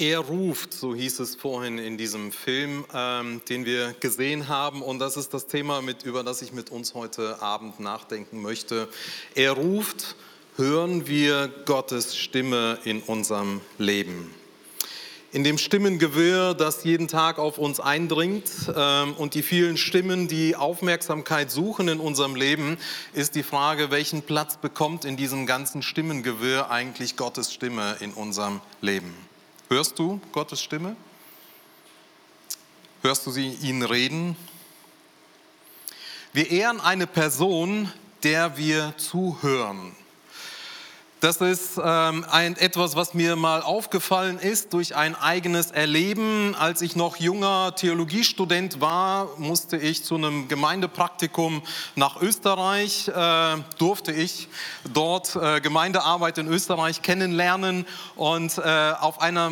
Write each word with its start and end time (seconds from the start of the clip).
Er 0.00 0.20
ruft, 0.20 0.74
so 0.74 0.94
hieß 0.94 1.18
es 1.18 1.34
vorhin 1.34 1.76
in 1.78 1.98
diesem 1.98 2.30
Film, 2.30 2.84
ähm, 2.94 3.40
den 3.48 3.64
wir 3.64 3.96
gesehen 3.98 4.46
haben. 4.46 4.80
Und 4.80 5.00
das 5.00 5.16
ist 5.16 5.34
das 5.34 5.48
Thema, 5.48 5.82
mit, 5.82 6.04
über 6.04 6.22
das 6.22 6.40
ich 6.40 6.52
mit 6.52 6.70
uns 6.70 6.94
heute 6.94 7.42
Abend 7.42 7.80
nachdenken 7.80 8.40
möchte. 8.40 8.88
Er 9.34 9.54
ruft, 9.54 10.14
hören 10.56 11.08
wir 11.08 11.48
Gottes 11.66 12.16
Stimme 12.16 12.78
in 12.84 13.00
unserem 13.00 13.60
Leben. 13.76 14.32
In 15.32 15.42
dem 15.42 15.58
Stimmengewirr, 15.58 16.54
das 16.54 16.84
jeden 16.84 17.08
Tag 17.08 17.40
auf 17.40 17.58
uns 17.58 17.80
eindringt 17.80 18.48
ähm, 18.76 19.14
und 19.14 19.34
die 19.34 19.42
vielen 19.42 19.76
Stimmen, 19.76 20.28
die 20.28 20.54
Aufmerksamkeit 20.54 21.50
suchen 21.50 21.88
in 21.88 21.98
unserem 21.98 22.36
Leben, 22.36 22.78
ist 23.14 23.34
die 23.34 23.42
Frage, 23.42 23.90
welchen 23.90 24.22
Platz 24.22 24.58
bekommt 24.58 25.04
in 25.04 25.16
diesem 25.16 25.44
ganzen 25.44 25.82
Stimmengewirr 25.82 26.70
eigentlich 26.70 27.16
Gottes 27.16 27.52
Stimme 27.52 27.96
in 27.98 28.12
unserem 28.12 28.60
Leben? 28.80 29.27
Hörst 29.68 29.98
du 29.98 30.18
Gottes 30.32 30.62
Stimme? 30.62 30.96
Hörst 33.02 33.26
du 33.26 33.30
sie 33.30 33.50
ihn 33.50 33.82
reden? 33.82 34.34
Wir 36.32 36.50
ehren 36.50 36.80
eine 36.80 37.06
Person, 37.06 37.92
der 38.22 38.56
wir 38.56 38.94
zuhören. 38.96 39.94
Das 41.20 41.38
ist 41.38 41.80
ähm, 41.82 42.24
ein, 42.30 42.56
etwas, 42.56 42.94
was 42.94 43.12
mir 43.12 43.34
mal 43.34 43.60
aufgefallen 43.60 44.38
ist 44.38 44.72
durch 44.72 44.94
ein 44.94 45.16
eigenes 45.16 45.72
Erleben. 45.72 46.54
Als 46.54 46.80
ich 46.80 46.94
noch 46.94 47.16
junger 47.16 47.74
Theologiestudent 47.74 48.80
war, 48.80 49.28
musste 49.36 49.76
ich 49.76 50.04
zu 50.04 50.14
einem 50.14 50.46
Gemeindepraktikum 50.46 51.62
nach 51.96 52.22
Österreich, 52.22 53.08
äh, 53.08 53.56
durfte 53.78 54.12
ich 54.12 54.46
dort 54.94 55.34
äh, 55.34 55.60
Gemeindearbeit 55.60 56.38
in 56.38 56.46
Österreich 56.46 57.02
kennenlernen 57.02 57.84
und 58.14 58.56
äh, 58.58 58.92
auf 59.00 59.20
einer 59.20 59.50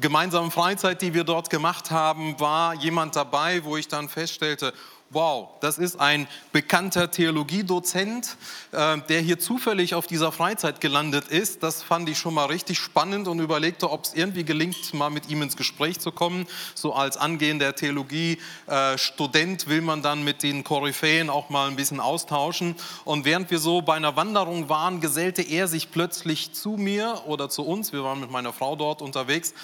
gemeinsamen 0.00 0.50
Freizeit, 0.50 1.02
die 1.02 1.14
wir 1.14 1.22
dort 1.22 1.50
gemacht 1.50 1.92
haben, 1.92 2.38
war 2.40 2.74
jemand 2.74 3.14
dabei, 3.14 3.62
wo 3.62 3.76
ich 3.76 3.86
dann 3.86 4.08
feststellte, 4.08 4.74
wow, 5.10 5.50
das 5.60 5.78
ist 5.78 6.00
ein 6.00 6.26
bekannter 6.52 7.10
Theologiedozent, 7.10 8.36
äh, 8.72 8.98
der 9.08 9.20
hier 9.20 9.38
zufällig 9.38 9.94
auf 9.94 10.06
dieser 10.06 10.32
Freizeit 10.32 10.80
gelandet 10.80 11.28
ist. 11.28 11.62
Das 11.62 11.82
fand 11.82 12.08
ich 12.08 12.18
schon 12.18 12.34
mal 12.34 12.46
richtig 12.46 12.78
spannend 12.78 13.28
und 13.28 13.38
überlegte, 13.38 13.90
ob 13.90 14.04
es 14.04 14.14
irgendwie 14.14 14.44
gelingt, 14.44 14.92
mal 14.94 15.10
mit 15.10 15.28
ihm 15.28 15.42
ins 15.42 15.56
Gespräch 15.56 16.00
zu 16.00 16.10
kommen. 16.10 16.46
So 16.74 16.92
als 16.92 17.16
angehender 17.16 17.74
Theologiestudent 17.74 19.68
will 19.68 19.80
man 19.80 20.02
dann 20.02 20.24
mit 20.24 20.42
den 20.42 20.64
Koryphäen 20.64 21.30
auch 21.30 21.50
mal 21.50 21.68
ein 21.68 21.76
bisschen 21.76 22.00
austauschen. 22.00 22.74
Und 23.04 23.24
während 23.24 23.50
wir 23.50 23.58
so 23.58 23.82
bei 23.82 23.94
einer 23.94 24.16
Wanderung 24.16 24.68
waren, 24.68 25.00
gesellte 25.00 25.42
er 25.42 25.68
sich 25.68 25.90
plötzlich 25.92 26.52
zu 26.52 26.70
mir 26.70 27.22
oder 27.26 27.48
zu 27.48 27.62
uns. 27.62 27.92
Wir 27.92 28.02
waren 28.02 28.20
mit 28.20 28.30
meiner 28.30 28.52
Frau 28.52 28.74
dort 28.76 29.02
unterwegs 29.02 29.54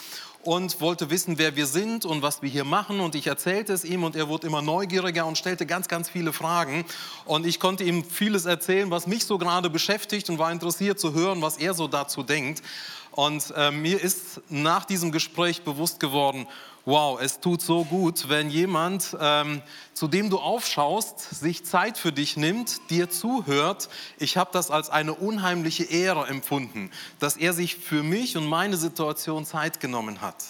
und 0.42 0.80
wollte 0.80 1.10
wissen, 1.10 1.38
wer 1.38 1.54
wir 1.56 1.66
sind 1.66 2.04
und 2.04 2.22
was 2.22 2.42
wir 2.42 2.48
hier 2.48 2.64
machen. 2.64 3.00
Und 3.00 3.14
ich 3.14 3.26
erzählte 3.26 3.72
es 3.72 3.84
ihm 3.84 4.04
und 4.04 4.16
er 4.16 4.28
wurde 4.28 4.46
immer 4.46 4.62
neugieriger 4.62 5.24
und 5.26 5.38
stellte 5.38 5.66
ganz, 5.66 5.88
ganz 5.88 6.10
viele 6.10 6.32
Fragen. 6.32 6.84
Und 7.24 7.46
ich 7.46 7.60
konnte 7.60 7.84
ihm 7.84 8.04
vieles 8.04 8.44
erzählen, 8.44 8.90
was 8.90 9.06
mich 9.06 9.24
so 9.24 9.38
gerade 9.38 9.70
beschäftigt 9.70 10.28
und 10.30 10.38
war 10.38 10.50
interessiert 10.50 10.98
zu 10.98 11.14
hören, 11.14 11.42
was 11.42 11.58
er 11.58 11.74
so 11.74 11.86
dazu 11.86 12.22
denkt. 12.22 12.62
Und 13.12 13.52
äh, 13.56 13.70
mir 13.70 14.00
ist 14.00 14.40
nach 14.48 14.84
diesem 14.84 15.12
Gespräch 15.12 15.62
bewusst 15.62 16.00
geworden, 16.00 16.46
wow, 16.84 17.20
es 17.20 17.41
tut 17.41 17.62
so 17.62 17.84
gut, 17.84 18.28
wenn 18.28 18.50
jemand, 18.50 19.16
ähm, 19.20 19.62
zu 19.94 20.08
dem 20.08 20.30
du 20.30 20.38
aufschaust, 20.38 21.20
sich 21.20 21.64
Zeit 21.64 21.98
für 21.98 22.12
dich 22.12 22.36
nimmt, 22.36 22.91
dir 22.91 23.11
zuhört. 23.11 23.89
Ich 24.19 24.36
habe 24.36 24.50
das 24.52 24.70
als 24.70 24.91
eine 24.91 25.14
unheimliche 25.14 25.84
Ehre 25.84 26.27
empfunden, 26.27 26.91
dass 27.19 27.36
er 27.36 27.52
sich 27.52 27.77
für 27.77 28.02
mich 28.02 28.36
und 28.36 28.47
meine 28.47 28.77
Situation 28.77 29.44
Zeit 29.44 29.80
genommen 29.80 30.20
hat. 30.20 30.44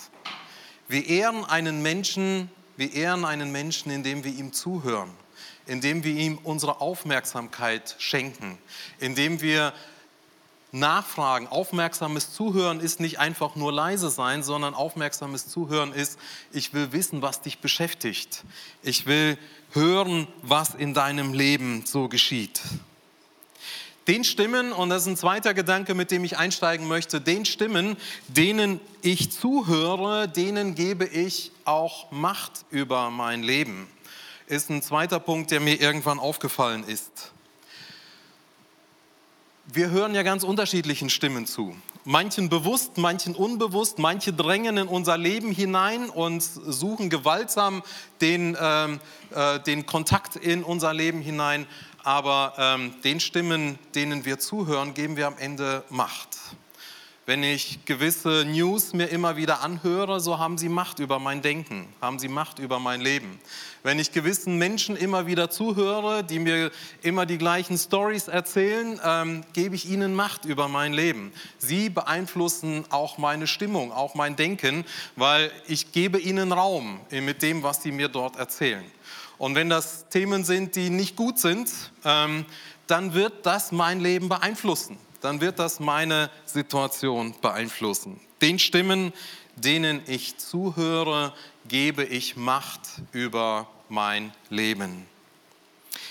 Wir 0.88 1.06
ehren 1.06 1.44
einen 1.44 1.82
Menschen, 1.82 2.50
wir 2.76 2.92
ehren 2.92 3.24
einen 3.24 3.52
Menschen, 3.52 3.92
indem 3.92 4.24
wir 4.24 4.32
ihm 4.32 4.52
zuhören, 4.52 5.10
indem 5.66 6.04
wir 6.04 6.14
ihm 6.14 6.38
unsere 6.42 6.80
Aufmerksamkeit 6.80 7.94
schenken, 7.98 8.58
indem 8.98 9.40
wir 9.40 9.72
Nachfragen, 10.74 11.48
aufmerksames 11.48 12.32
Zuhören 12.32 12.80
ist 12.80 12.98
nicht 12.98 13.18
einfach 13.18 13.56
nur 13.56 13.70
leise 13.70 14.08
sein, 14.08 14.42
sondern 14.42 14.72
aufmerksames 14.72 15.46
Zuhören 15.46 15.92
ist, 15.92 16.18
ich 16.50 16.72
will 16.72 16.92
wissen, 16.92 17.20
was 17.20 17.42
dich 17.42 17.58
beschäftigt. 17.58 18.42
Ich 18.82 19.04
will 19.04 19.36
hören, 19.72 20.26
was 20.40 20.74
in 20.74 20.94
deinem 20.94 21.34
Leben 21.34 21.84
so 21.84 22.08
geschieht. 22.08 22.62
Den 24.08 24.24
Stimmen, 24.24 24.72
und 24.72 24.88
das 24.88 25.02
ist 25.02 25.08
ein 25.08 25.16
zweiter 25.18 25.52
Gedanke, 25.52 25.94
mit 25.94 26.10
dem 26.10 26.24
ich 26.24 26.38
einsteigen 26.38 26.88
möchte, 26.88 27.20
den 27.20 27.44
Stimmen, 27.44 27.98
denen 28.28 28.80
ich 29.02 29.30
zuhöre, 29.30 30.26
denen 30.26 30.74
gebe 30.74 31.04
ich 31.04 31.52
auch 31.66 32.10
Macht 32.10 32.64
über 32.70 33.10
mein 33.10 33.42
Leben. 33.42 33.88
Ist 34.46 34.70
ein 34.70 34.80
zweiter 34.80 35.20
Punkt, 35.20 35.50
der 35.50 35.60
mir 35.60 35.78
irgendwann 35.78 36.18
aufgefallen 36.18 36.84
ist 36.84 37.32
wir 39.66 39.90
hören 39.90 40.14
ja 40.14 40.22
ganz 40.22 40.44
unterschiedlichen 40.44 41.10
Stimmen 41.10 41.46
zu. 41.46 41.76
Manchen 42.04 42.48
bewusst, 42.48 42.98
manchen 42.98 43.34
unbewusst, 43.34 43.98
manche 43.98 44.32
drängen 44.32 44.76
in 44.76 44.88
unser 44.88 45.16
Leben 45.16 45.52
hinein 45.52 46.10
und 46.10 46.42
suchen 46.42 47.10
gewaltsam 47.10 47.82
den, 48.20 48.56
ähm, 48.60 48.98
äh, 49.30 49.60
den 49.60 49.86
Kontakt 49.86 50.34
in 50.36 50.64
unser 50.64 50.92
Leben 50.92 51.20
hinein. 51.20 51.66
Aber 52.02 52.54
ähm, 52.58 52.94
den 53.04 53.20
Stimmen, 53.20 53.78
denen 53.94 54.24
wir 54.24 54.40
zuhören, 54.40 54.94
geben 54.94 55.16
wir 55.16 55.28
am 55.28 55.38
Ende 55.38 55.84
Macht. 55.90 56.30
Wenn 57.24 57.44
ich 57.44 57.84
gewisse 57.84 58.44
News 58.44 58.94
mir 58.94 59.06
immer 59.06 59.36
wieder 59.36 59.60
anhöre, 59.62 60.18
so 60.18 60.40
haben 60.40 60.58
sie 60.58 60.68
Macht 60.68 60.98
über 60.98 61.20
mein 61.20 61.40
Denken, 61.40 61.86
haben 62.00 62.18
sie 62.18 62.26
Macht 62.26 62.58
über 62.58 62.80
mein 62.80 63.00
Leben. 63.00 63.38
Wenn 63.84 64.00
ich 64.00 64.10
gewissen 64.10 64.58
Menschen 64.58 64.96
immer 64.96 65.24
wieder 65.24 65.48
zuhöre, 65.48 66.24
die 66.24 66.40
mir 66.40 66.72
immer 67.00 67.24
die 67.24 67.38
gleichen 67.38 67.78
Stories 67.78 68.26
erzählen, 68.26 69.00
ähm, 69.04 69.44
gebe 69.52 69.76
ich 69.76 69.88
ihnen 69.88 70.16
Macht 70.16 70.46
über 70.46 70.66
mein 70.66 70.92
Leben. 70.92 71.32
Sie 71.58 71.90
beeinflussen 71.90 72.86
auch 72.90 73.18
meine 73.18 73.46
Stimmung, 73.46 73.92
auch 73.92 74.16
mein 74.16 74.34
Denken, 74.34 74.84
weil 75.14 75.52
ich 75.68 75.92
gebe 75.92 76.18
ihnen 76.18 76.50
Raum 76.50 76.98
mit 77.08 77.40
dem, 77.42 77.62
was 77.62 77.84
sie 77.84 77.92
mir 77.92 78.08
dort 78.08 78.34
erzählen. 78.34 78.84
Und 79.38 79.54
wenn 79.54 79.68
das 79.68 80.08
Themen 80.08 80.42
sind, 80.42 80.74
die 80.74 80.90
nicht 80.90 81.14
gut 81.14 81.38
sind, 81.38 81.70
ähm, 82.04 82.46
dann 82.88 83.14
wird 83.14 83.46
das 83.46 83.70
mein 83.70 84.00
Leben 84.00 84.28
beeinflussen 84.28 84.98
dann 85.22 85.40
wird 85.40 85.58
das 85.58 85.80
meine 85.80 86.30
Situation 86.44 87.34
beeinflussen. 87.40 88.20
Den 88.42 88.58
Stimmen, 88.58 89.12
denen 89.56 90.02
ich 90.06 90.36
zuhöre, 90.38 91.32
gebe 91.68 92.04
ich 92.04 92.36
Macht 92.36 92.80
über 93.12 93.68
mein 93.88 94.32
Leben. 94.50 95.06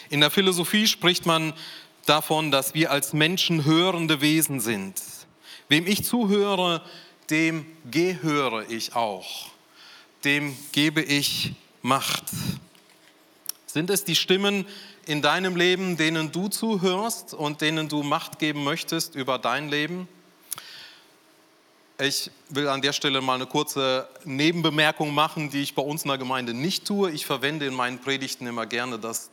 In 0.10 0.22
der 0.22 0.32
Philosophie 0.32 0.88
spricht 0.88 1.26
man 1.26 1.54
davon, 2.06 2.52
dass 2.52 2.74
wir 2.74 2.92
als 2.92 3.14
Menschen 3.14 3.66
hörende 3.66 4.22
Wesen 4.22 4.60
sind. 4.60 5.02
Wem 5.70 5.88
ich 5.88 6.04
zuhöre, 6.04 6.82
dem 7.30 7.66
gehöre 7.90 8.70
ich 8.70 8.96
auch. 8.96 9.50
Dem 10.24 10.58
gebe 10.72 11.02
ich 11.02 11.54
Macht. 11.82 12.26
Sind 13.72 13.90
es 13.90 14.04
die 14.04 14.18
Stimmen, 14.18 14.66
in 15.06 15.22
deinem 15.22 15.56
Leben, 15.56 15.96
denen 15.96 16.34
du 16.34 16.50
zuhörst 16.50 17.34
und 17.34 17.62
denen 17.62 17.88
du 17.88 18.04
Macht 18.04 18.38
geben 18.38 18.66
möchtest 18.66 19.16
über 19.16 19.40
dein 19.40 19.70
Leben? 19.70 20.10
Ich 21.98 22.32
will 22.50 22.68
an 22.68 22.82
der 22.82 22.92
Stelle 22.92 23.22
mal 23.22 23.36
eine 23.36 23.46
kurze 23.46 24.10
Nebenbemerkung 24.26 25.14
machen, 25.14 25.52
die 25.52 25.62
ich 25.62 25.74
bei 25.74 25.82
uns 25.82 26.04
in 26.04 26.10
der 26.10 26.18
Gemeinde 26.18 26.54
nicht 26.54 26.84
tue. 26.84 27.12
Ich 27.12 27.26
verwende 27.26 27.66
in 27.66 27.74
meinen 27.74 28.00
Predigten 28.00 28.46
immer 28.46 28.66
gerne 28.66 29.00
das 29.00 29.30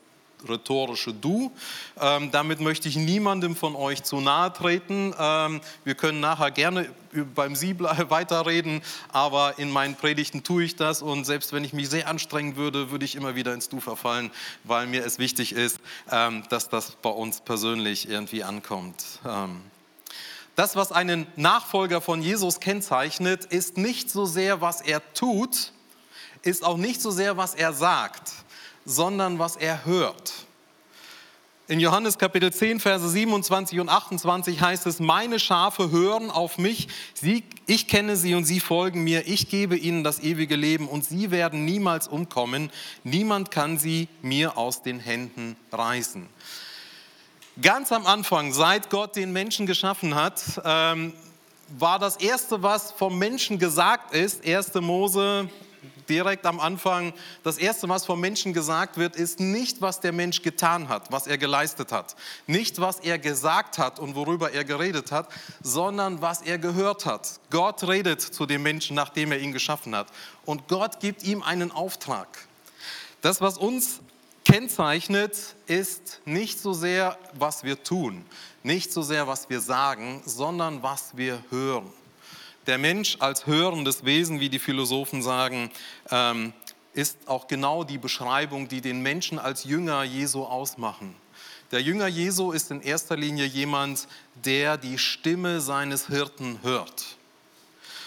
rhetorische 0.48 1.12
Du. 1.12 1.52
Ähm, 2.00 2.30
damit 2.30 2.60
möchte 2.60 2.88
ich 2.88 2.96
niemandem 2.96 3.56
von 3.56 3.74
euch 3.74 4.02
zu 4.02 4.20
nahe 4.20 4.52
treten. 4.52 5.14
Ähm, 5.18 5.60
wir 5.84 5.94
können 5.94 6.20
nachher 6.20 6.50
gerne 6.50 6.88
beim 7.34 7.56
Sie 7.56 7.78
weiterreden, 7.80 8.82
aber 9.12 9.58
in 9.58 9.70
meinen 9.70 9.96
Predigten 9.96 10.42
tue 10.42 10.64
ich 10.64 10.76
das 10.76 11.02
und 11.02 11.24
selbst 11.24 11.52
wenn 11.52 11.64
ich 11.64 11.72
mich 11.72 11.88
sehr 11.88 12.08
anstrengen 12.08 12.56
würde, 12.56 12.90
würde 12.90 13.04
ich 13.04 13.16
immer 13.16 13.34
wieder 13.34 13.54
ins 13.54 13.68
Du 13.68 13.80
verfallen, 13.80 14.30
weil 14.64 14.86
mir 14.86 15.04
es 15.04 15.18
wichtig 15.18 15.52
ist, 15.52 15.80
ähm, 16.10 16.44
dass 16.50 16.68
das 16.68 16.92
bei 17.02 17.10
uns 17.10 17.40
persönlich 17.40 18.08
irgendwie 18.08 18.44
ankommt. 18.44 19.04
Ähm, 19.26 19.62
das, 20.54 20.74
was 20.74 20.90
einen 20.90 21.26
Nachfolger 21.36 22.00
von 22.00 22.20
Jesus 22.20 22.58
kennzeichnet, 22.58 23.44
ist 23.44 23.76
nicht 23.76 24.10
so 24.10 24.26
sehr, 24.26 24.60
was 24.60 24.80
er 24.80 25.00
tut, 25.14 25.72
ist 26.42 26.64
auch 26.64 26.76
nicht 26.76 27.00
so 27.00 27.10
sehr, 27.10 27.36
was 27.36 27.54
er 27.54 27.72
sagt 27.72 28.37
sondern 28.88 29.38
was 29.38 29.56
er 29.56 29.84
hört. 29.84 30.32
In 31.68 31.80
Johannes 31.80 32.16
Kapitel 32.16 32.50
10, 32.50 32.80
Verse 32.80 33.06
27 33.06 33.78
und 33.78 33.90
28 33.90 34.58
heißt 34.58 34.86
es, 34.86 35.00
meine 35.00 35.38
Schafe 35.38 35.90
hören 35.90 36.30
auf 36.30 36.56
mich, 36.56 36.88
sie, 37.12 37.44
ich 37.66 37.88
kenne 37.88 38.16
sie 38.16 38.34
und 38.34 38.46
sie 38.46 38.58
folgen 38.58 39.04
mir, 39.04 39.28
ich 39.28 39.50
gebe 39.50 39.76
ihnen 39.76 40.02
das 40.02 40.20
ewige 40.20 40.56
Leben 40.56 40.88
und 40.88 41.04
sie 41.04 41.30
werden 41.30 41.66
niemals 41.66 42.08
umkommen, 42.08 42.70
niemand 43.04 43.50
kann 43.50 43.78
sie 43.78 44.08
mir 44.22 44.56
aus 44.56 44.80
den 44.80 44.98
Händen 44.98 45.56
reißen. 45.70 46.26
Ganz 47.60 47.92
am 47.92 48.06
Anfang, 48.06 48.54
seit 48.54 48.88
Gott 48.88 49.16
den 49.16 49.34
Menschen 49.34 49.66
geschaffen 49.66 50.14
hat, 50.14 50.42
ähm, 50.64 51.12
war 51.76 51.98
das 51.98 52.16
Erste, 52.16 52.62
was 52.62 52.92
vom 52.92 53.18
Menschen 53.18 53.58
gesagt 53.58 54.14
ist, 54.14 54.46
1. 54.46 54.72
Mose 54.76 55.50
direkt 56.08 56.46
am 56.46 56.60
Anfang, 56.60 57.12
das 57.42 57.58
Erste, 57.58 57.88
was 57.88 58.06
vom 58.06 58.20
Menschen 58.20 58.52
gesagt 58.52 58.96
wird, 58.96 59.16
ist 59.16 59.40
nicht, 59.40 59.80
was 59.80 60.00
der 60.00 60.12
Mensch 60.12 60.42
getan 60.42 60.88
hat, 60.88 61.10
was 61.12 61.26
er 61.26 61.38
geleistet 61.38 61.92
hat, 61.92 62.16
nicht, 62.46 62.80
was 62.80 63.00
er 63.00 63.18
gesagt 63.18 63.78
hat 63.78 63.98
und 63.98 64.14
worüber 64.14 64.52
er 64.52 64.64
geredet 64.64 65.12
hat, 65.12 65.28
sondern 65.62 66.22
was 66.22 66.42
er 66.42 66.58
gehört 66.58 67.06
hat. 67.06 67.40
Gott 67.50 67.86
redet 67.86 68.20
zu 68.20 68.46
dem 68.46 68.62
Menschen, 68.62 68.96
nachdem 68.96 69.32
er 69.32 69.38
ihn 69.38 69.52
geschaffen 69.52 69.94
hat. 69.94 70.08
Und 70.44 70.68
Gott 70.68 71.00
gibt 71.00 71.22
ihm 71.22 71.42
einen 71.42 71.70
Auftrag. 71.70 72.28
Das, 73.20 73.40
was 73.40 73.58
uns 73.58 74.00
kennzeichnet, 74.44 75.36
ist 75.66 76.20
nicht 76.24 76.58
so 76.58 76.72
sehr, 76.72 77.18
was 77.34 77.64
wir 77.64 77.82
tun, 77.82 78.24
nicht 78.62 78.92
so 78.92 79.02
sehr, 79.02 79.26
was 79.26 79.50
wir 79.50 79.60
sagen, 79.60 80.22
sondern 80.24 80.82
was 80.82 81.16
wir 81.16 81.42
hören. 81.50 81.92
Der 82.68 82.76
Mensch 82.76 83.16
als 83.20 83.46
hörendes 83.46 84.04
Wesen, 84.04 84.40
wie 84.40 84.50
die 84.50 84.58
Philosophen 84.58 85.22
sagen, 85.22 85.70
ähm, 86.10 86.52
ist 86.92 87.16
auch 87.24 87.48
genau 87.48 87.82
die 87.82 87.96
Beschreibung, 87.96 88.68
die 88.68 88.82
den 88.82 89.00
Menschen 89.00 89.38
als 89.38 89.64
Jünger 89.64 90.02
Jesu 90.02 90.44
ausmachen. 90.44 91.14
Der 91.72 91.80
Jünger 91.80 92.08
Jesu 92.08 92.52
ist 92.52 92.70
in 92.70 92.82
erster 92.82 93.16
Linie 93.16 93.46
jemand, 93.46 94.06
der 94.44 94.76
die 94.76 94.98
Stimme 94.98 95.62
seines 95.62 96.08
Hirten 96.08 96.58
hört. 96.62 97.16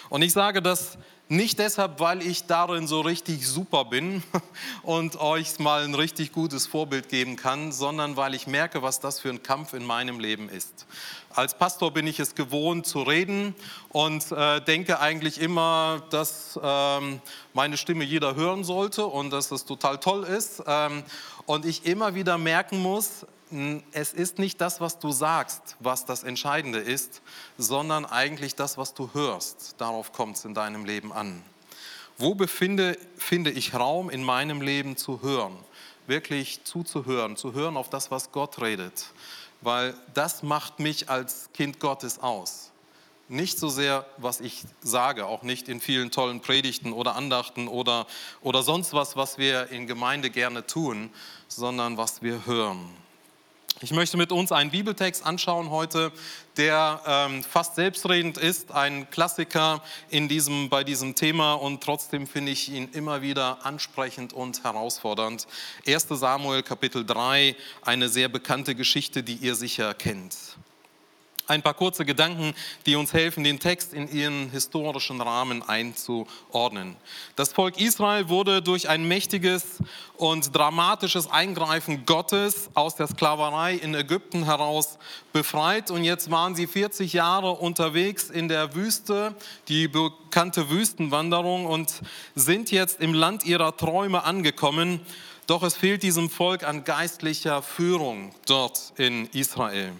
Und 0.08 0.22
ich 0.22 0.32
sage 0.32 0.62
das 0.62 0.96
nicht 1.32 1.58
deshalb, 1.58 1.98
weil 1.98 2.20
ich 2.20 2.44
darin 2.44 2.86
so 2.86 3.00
richtig 3.00 3.48
super 3.48 3.86
bin 3.86 4.22
und 4.82 5.18
euch 5.18 5.58
mal 5.58 5.82
ein 5.82 5.94
richtig 5.94 6.30
gutes 6.32 6.66
Vorbild 6.66 7.08
geben 7.08 7.36
kann, 7.36 7.72
sondern 7.72 8.16
weil 8.16 8.34
ich 8.34 8.46
merke, 8.46 8.82
was 8.82 9.00
das 9.00 9.18
für 9.18 9.30
ein 9.30 9.42
Kampf 9.42 9.72
in 9.72 9.84
meinem 9.84 10.20
Leben 10.20 10.50
ist. 10.50 10.86
Als 11.30 11.56
Pastor 11.56 11.90
bin 11.90 12.06
ich 12.06 12.20
es 12.20 12.34
gewohnt 12.34 12.86
zu 12.86 13.00
reden 13.00 13.54
und 13.88 14.30
äh, 14.30 14.60
denke 14.60 15.00
eigentlich 15.00 15.40
immer, 15.40 16.02
dass 16.10 16.60
ähm, 16.62 17.22
meine 17.54 17.78
Stimme 17.78 18.04
jeder 18.04 18.34
hören 18.34 18.62
sollte 18.62 19.06
und 19.06 19.30
dass 19.30 19.48
das 19.48 19.64
total 19.64 19.98
toll 19.98 20.24
ist. 20.24 20.62
Ähm, 20.66 21.02
und 21.46 21.64
ich 21.64 21.86
immer 21.86 22.14
wieder 22.14 22.36
merken 22.36 22.78
muss, 22.78 23.26
es 23.92 24.12
ist 24.12 24.38
nicht 24.38 24.60
das, 24.60 24.80
was 24.80 24.98
du 24.98 25.12
sagst, 25.12 25.76
was 25.80 26.04
das 26.04 26.22
Entscheidende 26.22 26.78
ist, 26.78 27.22
sondern 27.58 28.04
eigentlich 28.06 28.54
das, 28.54 28.78
was 28.78 28.94
du 28.94 29.10
hörst. 29.12 29.74
Darauf 29.78 30.12
kommt 30.12 30.36
es 30.36 30.44
in 30.44 30.54
deinem 30.54 30.84
Leben 30.84 31.12
an. 31.12 31.42
Wo 32.18 32.34
befinde 32.34 32.98
finde 33.16 33.50
ich 33.50 33.74
Raum 33.74 34.10
in 34.10 34.22
meinem 34.22 34.60
Leben 34.60 34.96
zu 34.96 35.22
hören? 35.22 35.56
Wirklich 36.06 36.64
zuzuhören, 36.64 37.36
zu 37.36 37.52
hören 37.52 37.76
auf 37.76 37.90
das, 37.90 38.10
was 38.10 38.32
Gott 38.32 38.60
redet. 38.60 39.06
Weil 39.60 39.94
das 40.14 40.42
macht 40.42 40.80
mich 40.80 41.08
als 41.08 41.50
Kind 41.54 41.78
Gottes 41.78 42.18
aus. 42.18 42.70
Nicht 43.28 43.58
so 43.58 43.68
sehr, 43.68 44.04
was 44.18 44.40
ich 44.40 44.64
sage, 44.82 45.26
auch 45.26 45.42
nicht 45.42 45.68
in 45.68 45.80
vielen 45.80 46.10
tollen 46.10 46.40
Predigten 46.40 46.92
oder 46.92 47.16
Andachten 47.16 47.68
oder, 47.68 48.06
oder 48.40 48.62
sonst 48.62 48.92
was, 48.92 49.16
was 49.16 49.38
wir 49.38 49.68
in 49.70 49.86
Gemeinde 49.86 50.30
gerne 50.30 50.66
tun, 50.66 51.10
sondern 51.48 51.96
was 51.96 52.22
wir 52.22 52.46
hören. 52.46 53.01
Ich 53.82 53.90
möchte 53.90 54.16
mit 54.16 54.30
uns 54.30 54.52
einen 54.52 54.70
Bibeltext 54.70 55.26
anschauen 55.26 55.70
heute, 55.70 56.12
der 56.56 57.02
ähm, 57.04 57.42
fast 57.42 57.74
selbstredend 57.74 58.38
ist, 58.38 58.70
ein 58.70 59.10
Klassiker 59.10 59.82
in 60.08 60.28
diesem, 60.28 60.68
bei 60.68 60.84
diesem 60.84 61.16
Thema 61.16 61.54
und 61.54 61.82
trotzdem 61.82 62.28
finde 62.28 62.52
ich 62.52 62.68
ihn 62.70 62.90
immer 62.92 63.22
wieder 63.22 63.66
ansprechend 63.66 64.34
und 64.34 64.62
herausfordernd. 64.62 65.48
1 65.84 66.06
Samuel 66.10 66.62
Kapitel 66.62 67.04
3, 67.04 67.56
eine 67.82 68.08
sehr 68.08 68.28
bekannte 68.28 68.76
Geschichte, 68.76 69.24
die 69.24 69.34
ihr 69.34 69.56
sicher 69.56 69.94
kennt. 69.94 70.36
Ein 71.52 71.60
paar 71.60 71.74
kurze 71.74 72.06
Gedanken, 72.06 72.54
die 72.86 72.96
uns 72.96 73.12
helfen, 73.12 73.44
den 73.44 73.60
Text 73.60 73.92
in 73.92 74.10
ihren 74.10 74.48
historischen 74.48 75.20
Rahmen 75.20 75.62
einzuordnen. 75.62 76.96
Das 77.36 77.52
Volk 77.52 77.78
Israel 77.78 78.30
wurde 78.30 78.62
durch 78.62 78.88
ein 78.88 79.06
mächtiges 79.06 79.76
und 80.16 80.56
dramatisches 80.56 81.30
Eingreifen 81.30 82.06
Gottes 82.06 82.70
aus 82.72 82.94
der 82.94 83.06
Sklaverei 83.06 83.74
in 83.74 83.94
Ägypten 83.94 84.46
heraus 84.46 84.96
befreit. 85.34 85.90
Und 85.90 86.04
jetzt 86.04 86.30
waren 86.30 86.54
sie 86.54 86.66
40 86.66 87.12
Jahre 87.12 87.50
unterwegs 87.50 88.30
in 88.30 88.48
der 88.48 88.74
Wüste, 88.74 89.34
die 89.68 89.88
bekannte 89.88 90.70
Wüstenwanderung, 90.70 91.66
und 91.66 92.00
sind 92.34 92.70
jetzt 92.70 92.98
im 93.02 93.12
Land 93.12 93.44
ihrer 93.44 93.76
Träume 93.76 94.24
angekommen. 94.24 95.00
Doch 95.46 95.62
es 95.62 95.76
fehlt 95.76 96.02
diesem 96.02 96.30
Volk 96.30 96.62
an 96.62 96.84
geistlicher 96.84 97.60
Führung 97.60 98.34
dort 98.46 98.94
in 98.96 99.26
Israel. 99.34 99.92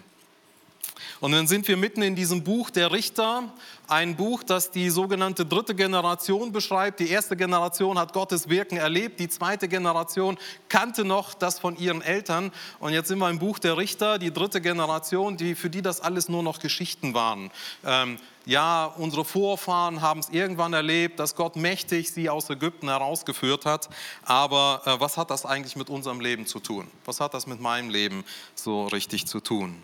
Und 1.23 1.31
dann 1.31 1.47
sind 1.47 1.69
wir 1.69 1.77
mitten 1.77 2.03
in 2.03 2.17
diesem 2.17 2.43
Buch 2.43 2.71
der 2.71 2.91
Richter, 2.91 3.45
ein 3.87 4.17
Buch, 4.17 4.43
das 4.43 4.73
die 4.73 4.91
sogenannte 4.91 5.47
dritte 5.47 5.73
Generation 5.73 6.51
beschreibt. 6.51 6.99
Die 6.99 7.11
erste 7.11 7.37
Generation 7.37 7.97
hat 7.97 8.13
Gottes 8.13 8.49
Wirken 8.49 8.77
erlebt, 8.77 9.21
die 9.21 9.29
zweite 9.29 9.69
Generation 9.69 10.37
kannte 10.69 11.05
noch 11.05 11.33
das 11.33 11.61
von 11.61 11.77
ihren 11.77 12.03
Eltern. 12.03 12.51
Und 12.81 12.93
jetzt 12.93 13.07
sind 13.07 13.21
wir 13.21 13.31
im 13.31 13.39
Buch 13.39 13.61
der 13.61 13.77
Richter, 13.77 14.19
die 14.19 14.33
dritte 14.33 14.61
Generation, 14.61 15.37
die, 15.37 15.55
für 15.55 15.71
die 15.71 15.81
das 15.81 16.01
alles 16.01 16.29
nur 16.29 16.43
noch 16.43 16.59
Geschichten 16.59 17.15
waren. 17.15 17.53
Ähm, 17.85 18.19
ja, 18.45 18.87
unsere 18.87 19.25
Vorfahren 19.25 20.01
haben 20.01 20.19
es 20.19 20.29
irgendwann 20.29 20.73
erlebt, 20.73 21.21
dass 21.21 21.37
Gott 21.37 21.55
mächtig 21.55 22.11
sie 22.11 22.31
aus 22.31 22.51
Ägypten 22.51 22.89
herausgeführt 22.89 23.65
hat. 23.65 23.89
Aber 24.25 24.83
äh, 24.87 24.99
was 24.99 25.17
hat 25.17 25.31
das 25.31 25.47
eigentlich 25.47 25.77
mit 25.77 25.89
unserem 25.89 26.19
Leben 26.19 26.47
zu 26.47 26.59
tun? 26.59 26.89
Was 27.05 27.21
hat 27.21 27.33
das 27.33 27.47
mit 27.47 27.61
meinem 27.61 27.91
Leben 27.91 28.25
so 28.57 28.89
richtig 28.89 29.29
zu 29.29 29.39
tun? 29.39 29.81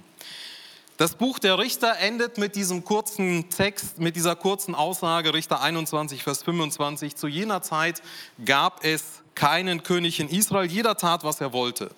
Das 0.98 1.14
Buch 1.14 1.38
der 1.38 1.58
Richter 1.58 1.96
endet 1.98 2.38
mit 2.38 2.56
diesem 2.56 2.84
kurzen 2.84 3.48
Text, 3.50 4.00
mit 4.00 4.16
dieser 4.16 4.34
kurzen 4.34 4.74
Aussage, 4.74 5.32
Richter 5.32 5.60
21, 5.60 6.24
Vers 6.24 6.42
25. 6.42 7.14
Zu 7.14 7.28
jener 7.28 7.62
Zeit 7.62 8.02
gab 8.44 8.84
es 8.84 9.22
keinen 9.36 9.84
König 9.84 10.18
in 10.18 10.28
Israel, 10.28 10.68
jeder 10.68 10.96
tat, 10.96 11.22
was 11.22 11.40
er 11.40 11.52
wollte. 11.52 11.92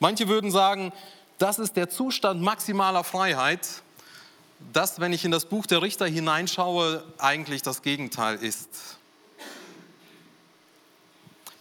Manche 0.00 0.28
würden 0.28 0.50
sagen, 0.50 0.90
das 1.36 1.58
ist 1.58 1.76
der 1.76 1.90
Zustand 1.90 2.40
maximaler 2.40 3.04
Freiheit, 3.04 3.68
das, 4.72 5.00
wenn 5.00 5.12
ich 5.12 5.26
in 5.26 5.32
das 5.32 5.44
Buch 5.44 5.66
der 5.66 5.82
Richter 5.82 6.06
hineinschaue, 6.06 7.04
eigentlich 7.18 7.60
das 7.60 7.82
Gegenteil 7.82 8.36
ist. 8.36 8.95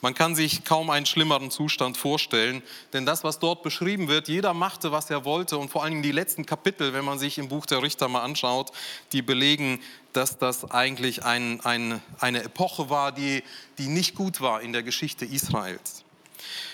Man 0.05 0.13
kann 0.13 0.35
sich 0.35 0.63
kaum 0.63 0.91
einen 0.91 1.07
schlimmeren 1.07 1.49
Zustand 1.49 1.97
vorstellen, 1.97 2.61
denn 2.93 3.07
das, 3.07 3.23
was 3.23 3.39
dort 3.39 3.63
beschrieben 3.63 4.07
wird, 4.07 4.27
jeder 4.27 4.53
machte, 4.53 4.91
was 4.91 5.09
er 5.09 5.25
wollte 5.25 5.57
und 5.57 5.71
vor 5.71 5.81
allen 5.81 5.93
Dingen 5.93 6.03
die 6.03 6.11
letzten 6.11 6.45
Kapitel, 6.45 6.93
wenn 6.93 7.03
man 7.03 7.17
sich 7.17 7.39
im 7.39 7.47
Buch 7.47 7.65
der 7.65 7.81
Richter 7.81 8.07
mal 8.07 8.21
anschaut, 8.21 8.71
die 9.13 9.23
belegen, 9.23 9.81
dass 10.13 10.37
das 10.37 10.69
eigentlich 10.69 11.25
ein, 11.25 11.59
ein, 11.61 12.03
eine 12.19 12.43
Epoche 12.43 12.91
war, 12.91 13.13
die, 13.13 13.41
die 13.79 13.87
nicht 13.87 14.13
gut 14.13 14.41
war 14.41 14.61
in 14.61 14.73
der 14.73 14.83
Geschichte 14.83 15.25
Israels. 15.25 16.03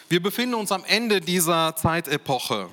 Wir 0.09 0.21
befinden 0.21 0.55
uns 0.55 0.73
am 0.73 0.83
Ende 0.83 1.21
dieser 1.21 1.73
Zeitepoche. 1.77 2.67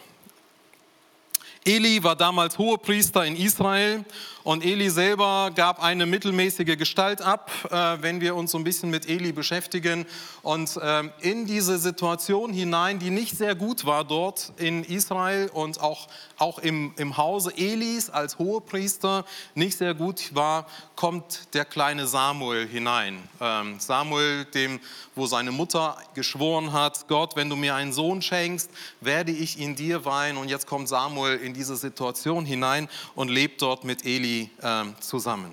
Eli 1.64 2.02
war 2.02 2.16
damals 2.16 2.59
Hohepriester 2.59 3.25
in 3.25 3.37
Israel 3.37 4.04
und 4.49 4.64
Eli 4.64 4.88
selber 4.88 5.50
gab 5.55 5.83
eine 5.83 6.07
mittelmäßige 6.07 6.78
Gestalt 6.78 7.21
ab, 7.21 7.50
äh, 7.71 8.02
wenn 8.02 8.23
wir 8.23 8.35
uns 8.35 8.52
so 8.52 8.57
ein 8.57 8.64
bisschen 8.64 8.88
mit 8.88 9.07
Eli 9.07 9.33
beschäftigen. 9.33 10.07
Und 10.40 10.81
ähm, 10.83 11.12
in 11.21 11.45
diese 11.45 11.78
Situation 11.78 12.55
hinein, 12.55 12.99
die 12.99 13.11
nicht 13.11 13.37
sehr 13.37 13.55
gut 13.55 13.85
war 13.85 14.05
dort 14.05 14.55
in 14.57 14.85
Israel 14.85 15.50
und 15.52 15.83
auch, 15.83 16.09
auch 16.38 16.61
im, 16.61 16.95
im 16.97 17.19
Hause 17.19 17.52
Elis 17.59 18.09
als 18.09 18.38
Hohepriester 18.38 19.26
nicht 19.55 19.76
sehr 19.76 19.93
gut 19.93 20.35
war, 20.35 20.67
kommt 20.97 21.52
der 21.52 21.67
kleine 21.67 22.07
Samuel 22.07 22.67
hinein. 22.67 23.23
Ähm, 23.43 23.78
Samuel, 23.78 24.47
dem, 24.47 24.81
wo 25.14 25.26
seine 25.26 25.52
Mutter 25.52 25.99
geschworen 26.14 26.73
hat, 26.73 27.07
Gott, 27.07 27.37
wenn 27.37 27.50
du 27.50 27.57
mir 27.57 27.75
einen 27.75 27.93
Sohn 27.93 28.23
schenkst, 28.23 28.71
werde 29.02 29.31
ich 29.31 29.59
ihn 29.59 29.76
dir 29.76 30.07
weihen. 30.07 30.38
Und 30.38 30.49
jetzt 30.49 30.67
kommt 30.67 30.88
Samuel 30.88 31.37
in 31.37 31.52
diese 31.52 31.76
Situation 31.76 32.47
hinein 32.47 32.88
und 33.14 33.28
lebt 33.28 33.61
dort 33.61 33.85
mit 33.85 34.07
Eli 34.07 34.38
äh, 34.42 34.85
zusammen. 35.00 35.52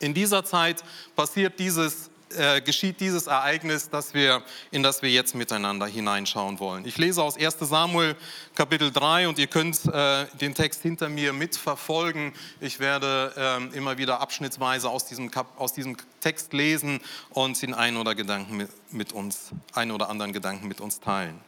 In 0.00 0.14
dieser 0.14 0.44
Zeit 0.44 0.84
passiert 1.16 1.58
dieses, 1.58 2.10
äh, 2.36 2.60
geschieht 2.60 3.00
dieses 3.00 3.26
Ereignis, 3.26 3.90
das 3.90 4.14
wir, 4.14 4.42
in 4.70 4.82
das 4.82 5.02
wir 5.02 5.10
jetzt 5.10 5.34
miteinander 5.34 5.86
hineinschauen 5.86 6.60
wollen. 6.60 6.86
Ich 6.86 6.98
lese 6.98 7.22
aus 7.22 7.36
1 7.36 7.56
Samuel 7.60 8.14
Kapitel 8.54 8.92
3 8.92 9.28
und 9.28 9.38
ihr 9.38 9.48
könnt 9.48 9.84
äh, 9.86 10.26
den 10.40 10.54
Text 10.54 10.82
hinter 10.82 11.08
mir 11.08 11.32
mitverfolgen. 11.32 12.32
Ich 12.60 12.78
werde 12.78 13.32
ähm, 13.36 13.70
immer 13.72 13.98
wieder 13.98 14.20
abschnittsweise 14.20 14.88
aus 14.88 15.06
diesem, 15.06 15.30
aus 15.56 15.72
diesem 15.72 15.96
Text 16.20 16.52
lesen 16.52 17.00
und 17.30 17.60
den 17.60 17.74
einen 17.74 17.96
oder, 17.96 18.14
Gedanken 18.14 18.56
mit, 18.56 18.70
mit 18.92 19.12
uns, 19.12 19.50
einen 19.72 19.90
oder 19.90 20.08
anderen 20.10 20.32
Gedanken 20.32 20.68
mit 20.68 20.80
uns 20.80 21.00
teilen. 21.00 21.40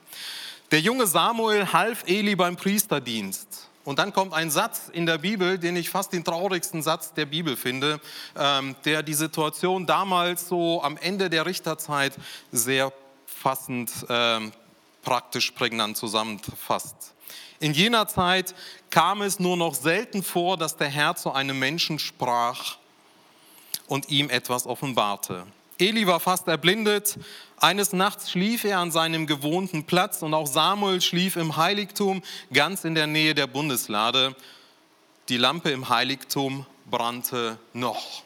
Der 0.72 0.80
junge 0.80 1.06
Samuel 1.06 1.72
half 1.72 2.04
Eli 2.06 2.36
beim 2.36 2.56
Priesterdienst. 2.56 3.69
Und 3.84 3.98
dann 3.98 4.12
kommt 4.12 4.34
ein 4.34 4.50
Satz 4.50 4.90
in 4.92 5.06
der 5.06 5.18
Bibel, 5.18 5.58
den 5.58 5.74
ich 5.76 5.88
fast 5.88 6.12
den 6.12 6.22
traurigsten 6.22 6.82
Satz 6.82 7.14
der 7.14 7.26
Bibel 7.26 7.56
finde, 7.56 8.00
ähm, 8.36 8.76
der 8.84 9.02
die 9.02 9.14
Situation 9.14 9.86
damals 9.86 10.48
so 10.48 10.82
am 10.82 10.96
Ende 10.98 11.30
der 11.30 11.46
Richterzeit 11.46 12.14
sehr 12.52 12.92
fassend, 13.26 13.90
ähm, 14.08 14.52
praktisch 15.02 15.52
prägnant 15.52 15.96
zusammenfasst. 15.96 17.14
In 17.58 17.72
jener 17.72 18.06
Zeit 18.06 18.54
kam 18.90 19.22
es 19.22 19.38
nur 19.38 19.56
noch 19.56 19.74
selten 19.74 20.22
vor, 20.22 20.56
dass 20.56 20.76
der 20.76 20.88
Herr 20.88 21.16
zu 21.16 21.32
einem 21.32 21.58
Menschen 21.58 21.98
sprach 21.98 22.76
und 23.86 24.08
ihm 24.10 24.30
etwas 24.30 24.66
offenbarte. 24.66 25.46
Eli 25.80 26.06
war 26.06 26.20
fast 26.20 26.46
erblindet. 26.48 27.18
Eines 27.56 27.92
Nachts 27.92 28.30
schlief 28.30 28.64
er 28.64 28.78
an 28.78 28.90
seinem 28.90 29.26
gewohnten 29.26 29.84
Platz 29.84 30.22
und 30.22 30.34
auch 30.34 30.46
Samuel 30.46 31.00
schlief 31.00 31.36
im 31.36 31.56
Heiligtum 31.56 32.22
ganz 32.52 32.84
in 32.84 32.94
der 32.94 33.06
Nähe 33.06 33.34
der 33.34 33.46
Bundeslade. 33.46 34.34
Die 35.28 35.36
Lampe 35.36 35.70
im 35.70 35.88
Heiligtum 35.88 36.66
brannte 36.90 37.58
noch. 37.72 38.22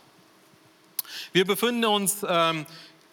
Wir 1.32 1.44
befinden 1.44 1.84
uns 1.84 2.25
ähm, 2.28 2.66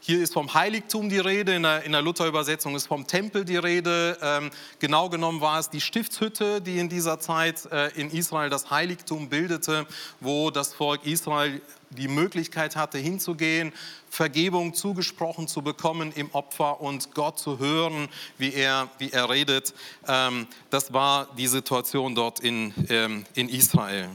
hier 0.03 0.19
ist 0.19 0.33
vom 0.33 0.51
Heiligtum 0.55 1.09
die 1.09 1.19
Rede, 1.19 1.53
in 1.53 1.61
der, 1.61 1.83
in 1.83 1.91
der 1.91 2.01
Luther-Übersetzung 2.01 2.75
ist 2.75 2.87
vom 2.87 3.05
Tempel 3.05 3.45
die 3.45 3.57
Rede. 3.57 4.17
Ähm, 4.23 4.49
genau 4.79 5.09
genommen 5.09 5.41
war 5.41 5.59
es 5.59 5.69
die 5.69 5.79
Stiftshütte, 5.79 6.59
die 6.59 6.79
in 6.79 6.89
dieser 6.89 7.19
Zeit 7.19 7.67
äh, 7.71 7.89
in 7.89 8.09
Israel 8.09 8.49
das 8.49 8.71
Heiligtum 8.71 9.29
bildete, 9.29 9.85
wo 10.19 10.49
das 10.49 10.73
Volk 10.73 11.05
Israel 11.05 11.61
die 11.91 12.07
Möglichkeit 12.07 12.75
hatte, 12.75 12.97
hinzugehen, 12.97 13.73
Vergebung 14.09 14.73
zugesprochen 14.73 15.47
zu 15.47 15.61
bekommen 15.61 16.11
im 16.15 16.31
Opfer 16.31 16.81
und 16.81 17.13
Gott 17.13 17.37
zu 17.37 17.59
hören, 17.59 18.09
wie 18.39 18.55
er, 18.55 18.89
wie 18.97 19.11
er 19.11 19.29
redet. 19.29 19.75
Ähm, 20.07 20.47
das 20.71 20.93
war 20.93 21.27
die 21.37 21.47
Situation 21.47 22.15
dort 22.15 22.39
in, 22.39 22.73
ähm, 22.89 23.23
in 23.35 23.49
Israel. 23.49 24.09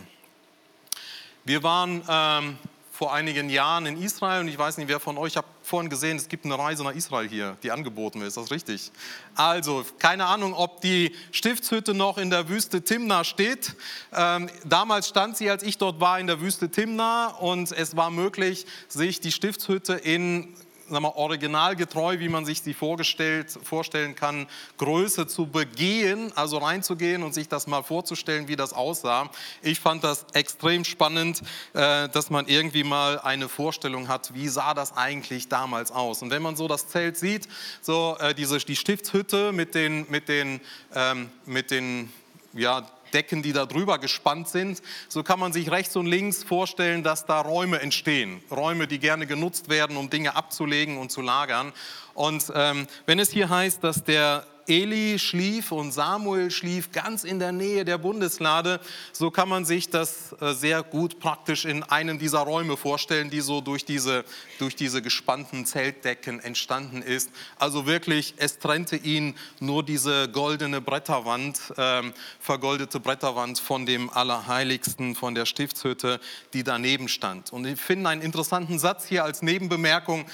Wir 1.44 1.62
waren 1.62 2.02
ähm, 2.08 2.58
vor 2.90 3.14
einigen 3.14 3.50
Jahren 3.50 3.86
in 3.86 4.02
Israel 4.02 4.40
und 4.40 4.48
ich 4.48 4.58
weiß 4.58 4.78
nicht, 4.78 4.88
wer 4.88 4.98
von 4.98 5.16
euch 5.16 5.36
hat 5.36 5.44
vorhin 5.66 5.90
gesehen, 5.90 6.16
es 6.16 6.28
gibt 6.28 6.44
eine 6.44 6.56
Reise 6.56 6.84
nach 6.84 6.94
Israel 6.94 7.28
hier, 7.28 7.56
die 7.62 7.72
angeboten 7.72 8.20
wird. 8.20 8.28
Ist 8.28 8.36
das 8.36 8.52
richtig? 8.52 8.92
Also, 9.34 9.84
keine 9.98 10.26
Ahnung, 10.26 10.54
ob 10.54 10.80
die 10.80 11.12
Stiftshütte 11.32 11.92
noch 11.92 12.18
in 12.18 12.30
der 12.30 12.48
Wüste 12.48 12.82
Timna 12.82 13.24
steht. 13.24 13.74
Ähm, 14.14 14.48
damals 14.64 15.08
stand 15.08 15.36
sie, 15.36 15.50
als 15.50 15.64
ich 15.64 15.76
dort 15.76 16.00
war, 16.00 16.20
in 16.20 16.28
der 16.28 16.40
Wüste 16.40 16.70
Timna 16.70 17.28
und 17.40 17.72
es 17.72 17.96
war 17.96 18.10
möglich, 18.10 18.66
sich 18.86 19.20
die 19.20 19.32
Stiftshütte 19.32 19.94
in 19.94 20.54
sagen 20.88 21.04
wir, 21.04 21.16
originalgetreu, 21.16 22.18
wie 22.18 22.28
man 22.28 22.44
sich 22.44 22.62
sie 22.62 22.74
vorgestellt, 22.74 23.50
vorstellen 23.62 24.14
kann, 24.14 24.46
Größe 24.78 25.26
zu 25.26 25.46
begehen, 25.46 26.32
also 26.36 26.58
reinzugehen 26.58 27.22
und 27.22 27.34
sich 27.34 27.48
das 27.48 27.66
mal 27.66 27.82
vorzustellen, 27.82 28.48
wie 28.48 28.56
das 28.56 28.72
aussah. 28.72 29.30
Ich 29.62 29.80
fand 29.80 30.04
das 30.04 30.26
extrem 30.32 30.84
spannend, 30.84 31.42
äh, 31.72 32.08
dass 32.08 32.30
man 32.30 32.46
irgendwie 32.46 32.84
mal 32.84 33.18
eine 33.20 33.48
Vorstellung 33.48 34.08
hat, 34.08 34.34
wie 34.34 34.48
sah 34.48 34.74
das 34.74 34.96
eigentlich 34.96 35.48
damals 35.48 35.90
aus. 35.90 36.22
Und 36.22 36.30
wenn 36.30 36.42
man 36.42 36.56
so 36.56 36.68
das 36.68 36.88
Zelt 36.88 37.16
sieht, 37.16 37.48
so 37.80 38.16
äh, 38.20 38.34
diese, 38.34 38.58
die 38.58 38.76
Stiftshütte 38.76 39.52
mit 39.52 39.74
den, 39.74 40.06
mit 40.10 40.28
den, 40.28 40.60
ähm, 40.94 41.30
mit 41.44 41.70
den 41.70 42.12
ja, 42.52 42.86
Decken, 43.12 43.42
die 43.42 43.52
da 43.52 43.66
drüber 43.66 43.98
gespannt 43.98 44.48
sind. 44.48 44.82
So 45.08 45.22
kann 45.22 45.40
man 45.40 45.52
sich 45.52 45.70
rechts 45.70 45.96
und 45.96 46.06
links 46.06 46.42
vorstellen, 46.42 47.02
dass 47.02 47.26
da 47.26 47.40
Räume 47.40 47.80
entstehen. 47.80 48.42
Räume, 48.50 48.86
die 48.86 48.98
gerne 48.98 49.26
genutzt 49.26 49.68
werden, 49.68 49.96
um 49.96 50.10
Dinge 50.10 50.36
abzulegen 50.36 50.98
und 50.98 51.10
zu 51.10 51.20
lagern. 51.20 51.72
Und 52.14 52.52
ähm, 52.54 52.86
wenn 53.06 53.18
es 53.18 53.30
hier 53.30 53.48
heißt, 53.48 53.84
dass 53.84 54.04
der 54.04 54.46
Eli 54.66 55.18
schlief 55.18 55.72
und 55.72 55.92
Samuel 55.92 56.50
schlief 56.50 56.92
ganz 56.92 57.24
in 57.24 57.38
der 57.38 57.52
Nähe 57.52 57.84
der 57.84 57.98
Bundeslade. 57.98 58.80
So 59.12 59.30
kann 59.30 59.48
man 59.48 59.64
sich 59.64 59.90
das 59.90 60.34
äh, 60.40 60.54
sehr 60.54 60.82
gut 60.82 61.20
praktisch 61.20 61.64
in 61.64 61.82
einem 61.82 62.18
dieser 62.18 62.40
Räume 62.40 62.76
vorstellen, 62.76 63.30
die 63.30 63.40
so 63.40 63.60
durch 63.60 63.84
diese, 63.84 64.24
durch 64.58 64.76
diese 64.76 65.02
gespannten 65.02 65.66
Zeltdecken 65.66 66.40
entstanden 66.40 67.02
ist. 67.02 67.30
Also 67.58 67.86
wirklich, 67.86 68.34
es 68.38 68.58
trennte 68.58 68.96
ihn 68.96 69.34
nur 69.60 69.82
diese 69.82 70.28
goldene 70.28 70.80
Bretterwand, 70.80 71.72
ähm, 71.76 72.12
vergoldete 72.40 73.00
Bretterwand 73.00 73.58
von 73.58 73.86
dem 73.86 74.10
Allerheiligsten, 74.10 75.14
von 75.14 75.34
der 75.34 75.46
Stiftshütte, 75.46 76.20
die 76.52 76.64
daneben 76.64 77.08
stand. 77.08 77.52
Und 77.52 77.66
ich 77.66 77.80
finde 77.80 78.10
einen 78.10 78.22
interessanten 78.22 78.78
Satz 78.78 79.06
hier 79.06 79.24
als 79.24 79.42
Nebenbemerkung 79.42 80.26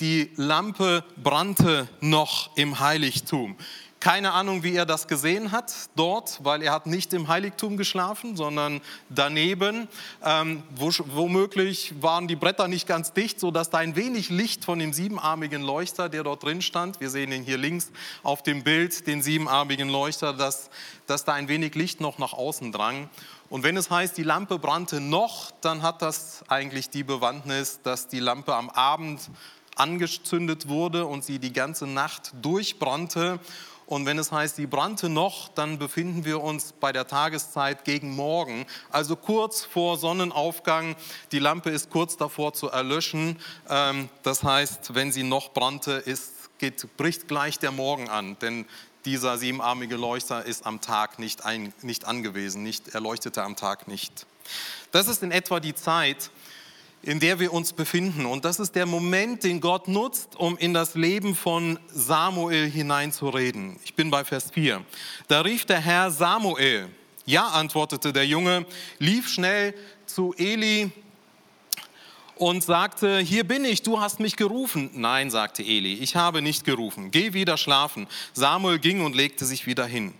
die 0.00 0.30
Lampe 0.36 1.04
brannte 1.22 1.88
noch 2.00 2.56
im 2.56 2.80
Heiligtum. 2.80 3.56
Keine 3.98 4.32
Ahnung, 4.32 4.62
wie 4.62 4.76
er 4.76 4.86
das 4.86 5.08
gesehen 5.08 5.50
hat 5.52 5.72
dort, 5.96 6.38
weil 6.44 6.62
er 6.62 6.72
hat 6.72 6.86
nicht 6.86 7.12
im 7.12 7.28
Heiligtum 7.28 7.76
geschlafen, 7.76 8.36
sondern 8.36 8.80
daneben. 9.08 9.88
Ähm, 10.22 10.62
womöglich 10.76 11.94
waren 12.00 12.28
die 12.28 12.36
Bretter 12.36 12.68
nicht 12.68 12.86
ganz 12.86 13.14
dicht, 13.14 13.40
sodass 13.40 13.70
da 13.70 13.78
ein 13.78 13.96
wenig 13.96 14.28
Licht 14.28 14.64
von 14.64 14.78
dem 14.78 14.92
siebenarmigen 14.92 15.62
Leuchter, 15.62 16.08
der 16.08 16.22
dort 16.22 16.44
drin 16.44 16.62
stand, 16.62 17.00
wir 17.00 17.10
sehen 17.10 17.32
ihn 17.32 17.42
hier 17.42 17.58
links 17.58 17.90
auf 18.22 18.42
dem 18.42 18.62
Bild, 18.62 19.06
den 19.06 19.22
siebenarmigen 19.22 19.88
Leuchter, 19.88 20.32
dass, 20.34 20.70
dass 21.06 21.24
da 21.24 21.32
ein 21.32 21.48
wenig 21.48 21.74
Licht 21.74 22.00
noch 22.00 22.18
nach 22.18 22.34
außen 22.34 22.70
drang. 22.70 23.08
Und 23.48 23.62
wenn 23.62 23.76
es 23.76 23.90
heißt, 23.90 24.16
die 24.16 24.24
Lampe 24.24 24.58
brannte 24.58 25.00
noch, 25.00 25.50
dann 25.62 25.82
hat 25.82 26.02
das 26.02 26.44
eigentlich 26.48 26.90
die 26.90 27.02
Bewandtnis, 27.02 27.80
dass 27.82 28.08
die 28.08 28.20
Lampe 28.20 28.54
am 28.54 28.70
Abend 28.70 29.20
angezündet 29.76 30.68
wurde 30.68 31.06
und 31.06 31.24
sie 31.24 31.38
die 31.38 31.52
ganze 31.52 31.86
Nacht 31.86 32.32
durchbrannte. 32.42 33.38
Und 33.86 34.04
wenn 34.04 34.18
es 34.18 34.32
heißt, 34.32 34.56
sie 34.56 34.66
brannte 34.66 35.08
noch, 35.08 35.48
dann 35.48 35.78
befinden 35.78 36.24
wir 36.24 36.42
uns 36.42 36.72
bei 36.72 36.92
der 36.92 37.06
Tageszeit 37.06 37.84
gegen 37.84 38.16
Morgen, 38.16 38.66
also 38.90 39.14
kurz 39.14 39.64
vor 39.64 39.96
Sonnenaufgang. 39.96 40.96
Die 41.30 41.38
Lampe 41.38 41.70
ist 41.70 41.90
kurz 41.90 42.16
davor 42.16 42.52
zu 42.52 42.68
erlöschen. 42.68 43.38
Ähm, 43.68 44.08
das 44.24 44.42
heißt, 44.42 44.94
wenn 44.96 45.12
sie 45.12 45.22
noch 45.22 45.52
brannte, 45.52 45.92
ist, 45.92 46.58
geht, 46.58 46.96
bricht 46.96 47.28
gleich 47.28 47.60
der 47.60 47.70
Morgen 47.70 48.08
an, 48.08 48.36
denn 48.40 48.66
dieser 49.04 49.38
siebenarmige 49.38 49.94
Leuchter 49.94 50.44
ist 50.44 50.66
am 50.66 50.80
Tag 50.80 51.20
nicht, 51.20 51.44
ein, 51.44 51.72
nicht 51.82 52.06
angewiesen, 52.06 52.64
nicht, 52.64 52.88
er 52.88 53.00
leuchtete 53.00 53.44
am 53.44 53.54
Tag 53.54 53.86
nicht. 53.86 54.26
Das 54.90 55.06
ist 55.06 55.22
in 55.22 55.30
etwa 55.30 55.60
die 55.60 55.74
Zeit, 55.74 56.30
in 57.06 57.20
der 57.20 57.38
wir 57.38 57.52
uns 57.52 57.72
befinden. 57.72 58.26
Und 58.26 58.44
das 58.44 58.58
ist 58.58 58.74
der 58.74 58.84
Moment, 58.84 59.44
den 59.44 59.60
Gott 59.60 59.86
nutzt, 59.86 60.36
um 60.36 60.58
in 60.58 60.74
das 60.74 60.94
Leben 60.94 61.34
von 61.34 61.78
Samuel 61.88 62.68
hineinzureden. 62.68 63.78
Ich 63.84 63.94
bin 63.94 64.10
bei 64.10 64.24
Vers 64.24 64.50
4. 64.50 64.84
Da 65.28 65.40
rief 65.42 65.64
der 65.64 65.80
Herr 65.80 66.10
Samuel. 66.10 66.88
Ja, 67.24 67.46
antwortete 67.48 68.12
der 68.12 68.26
Junge, 68.26 68.66
lief 68.98 69.28
schnell 69.28 69.74
zu 70.04 70.34
Eli 70.36 70.90
und 72.36 72.62
sagte, 72.62 73.18
hier 73.18 73.44
bin 73.44 73.64
ich, 73.64 73.82
du 73.82 74.00
hast 74.00 74.20
mich 74.20 74.36
gerufen. 74.36 74.90
Nein, 74.94 75.30
sagte 75.30 75.62
Eli, 75.62 75.94
ich 75.94 76.16
habe 76.16 76.42
nicht 76.42 76.64
gerufen. 76.64 77.10
Geh 77.10 77.32
wieder 77.32 77.56
schlafen. 77.56 78.06
Samuel 78.32 78.78
ging 78.78 79.04
und 79.04 79.14
legte 79.14 79.44
sich 79.44 79.66
wieder 79.66 79.86
hin. 79.86 80.12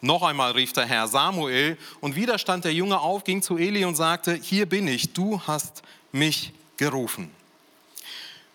Noch 0.00 0.22
einmal 0.22 0.52
rief 0.52 0.74
der 0.74 0.84
Herr 0.84 1.08
Samuel 1.08 1.78
und 2.02 2.16
wieder 2.16 2.38
stand 2.38 2.66
der 2.66 2.74
Junge 2.74 3.00
auf, 3.00 3.24
ging 3.24 3.40
zu 3.40 3.56
Eli 3.56 3.86
und 3.86 3.94
sagte, 3.94 4.34
hier 4.34 4.66
bin 4.66 4.86
ich, 4.86 5.14
du 5.14 5.40
hast 5.46 5.82
mich 6.14 6.52
gerufen. 6.76 7.30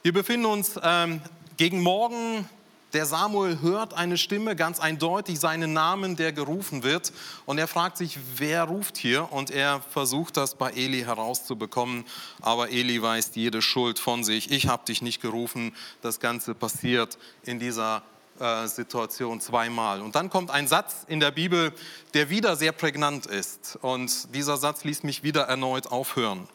Wir 0.02 0.14
befinden 0.14 0.46
uns 0.46 0.80
ähm, 0.82 1.22
gegen 1.58 1.82
Morgen. 1.82 2.48
Der 2.94 3.06
Samuel 3.06 3.60
hört 3.62 3.94
eine 3.94 4.18
Stimme, 4.18 4.56
ganz 4.56 4.80
eindeutig 4.80 5.40
seinen 5.40 5.74
Namen, 5.74 6.16
der 6.16 6.32
gerufen 6.32 6.84
wird. 6.84 7.12
Und 7.46 7.58
er 7.58 7.68
fragt 7.68 7.98
sich, 7.98 8.18
wer 8.38 8.64
ruft 8.64 8.98
hier? 8.98 9.32
Und 9.32 9.52
er 9.52 9.82
versucht 9.82 10.38
das 10.38 10.56
bei 10.56 10.72
Eli 10.72 11.02
herauszubekommen. 11.02 12.06
Aber 12.42 12.70
Eli 12.72 13.02
weist 13.02 13.36
jede 13.36 13.62
Schuld 13.62 14.00
von 14.00 14.24
sich. 14.24 14.50
Ich 14.52 14.68
habe 14.68 14.86
dich 14.86 15.02
nicht 15.02 15.22
gerufen. 15.22 15.76
Das 16.02 16.20
Ganze 16.22 16.56
passiert 16.56 17.18
in 17.44 17.60
dieser 17.60 18.04
äh, 18.40 18.68
Situation 18.68 19.42
zweimal. 19.42 20.02
Und 20.02 20.16
dann 20.16 20.30
kommt 20.30 20.50
ein 20.50 20.68
Satz 20.68 21.06
in 21.08 21.20
der 21.20 21.32
Bibel, 21.32 21.74
der 22.14 22.30
wieder 22.30 22.56
sehr 22.56 22.72
prägnant 22.72 23.26
ist. 23.26 23.78
Und 23.82 24.34
dieser 24.34 24.58
Satz 24.58 24.86
ließ 24.86 25.04
mich 25.04 25.24
wieder 25.24 25.44
erneut 25.44 25.88
aufhören 25.88 26.48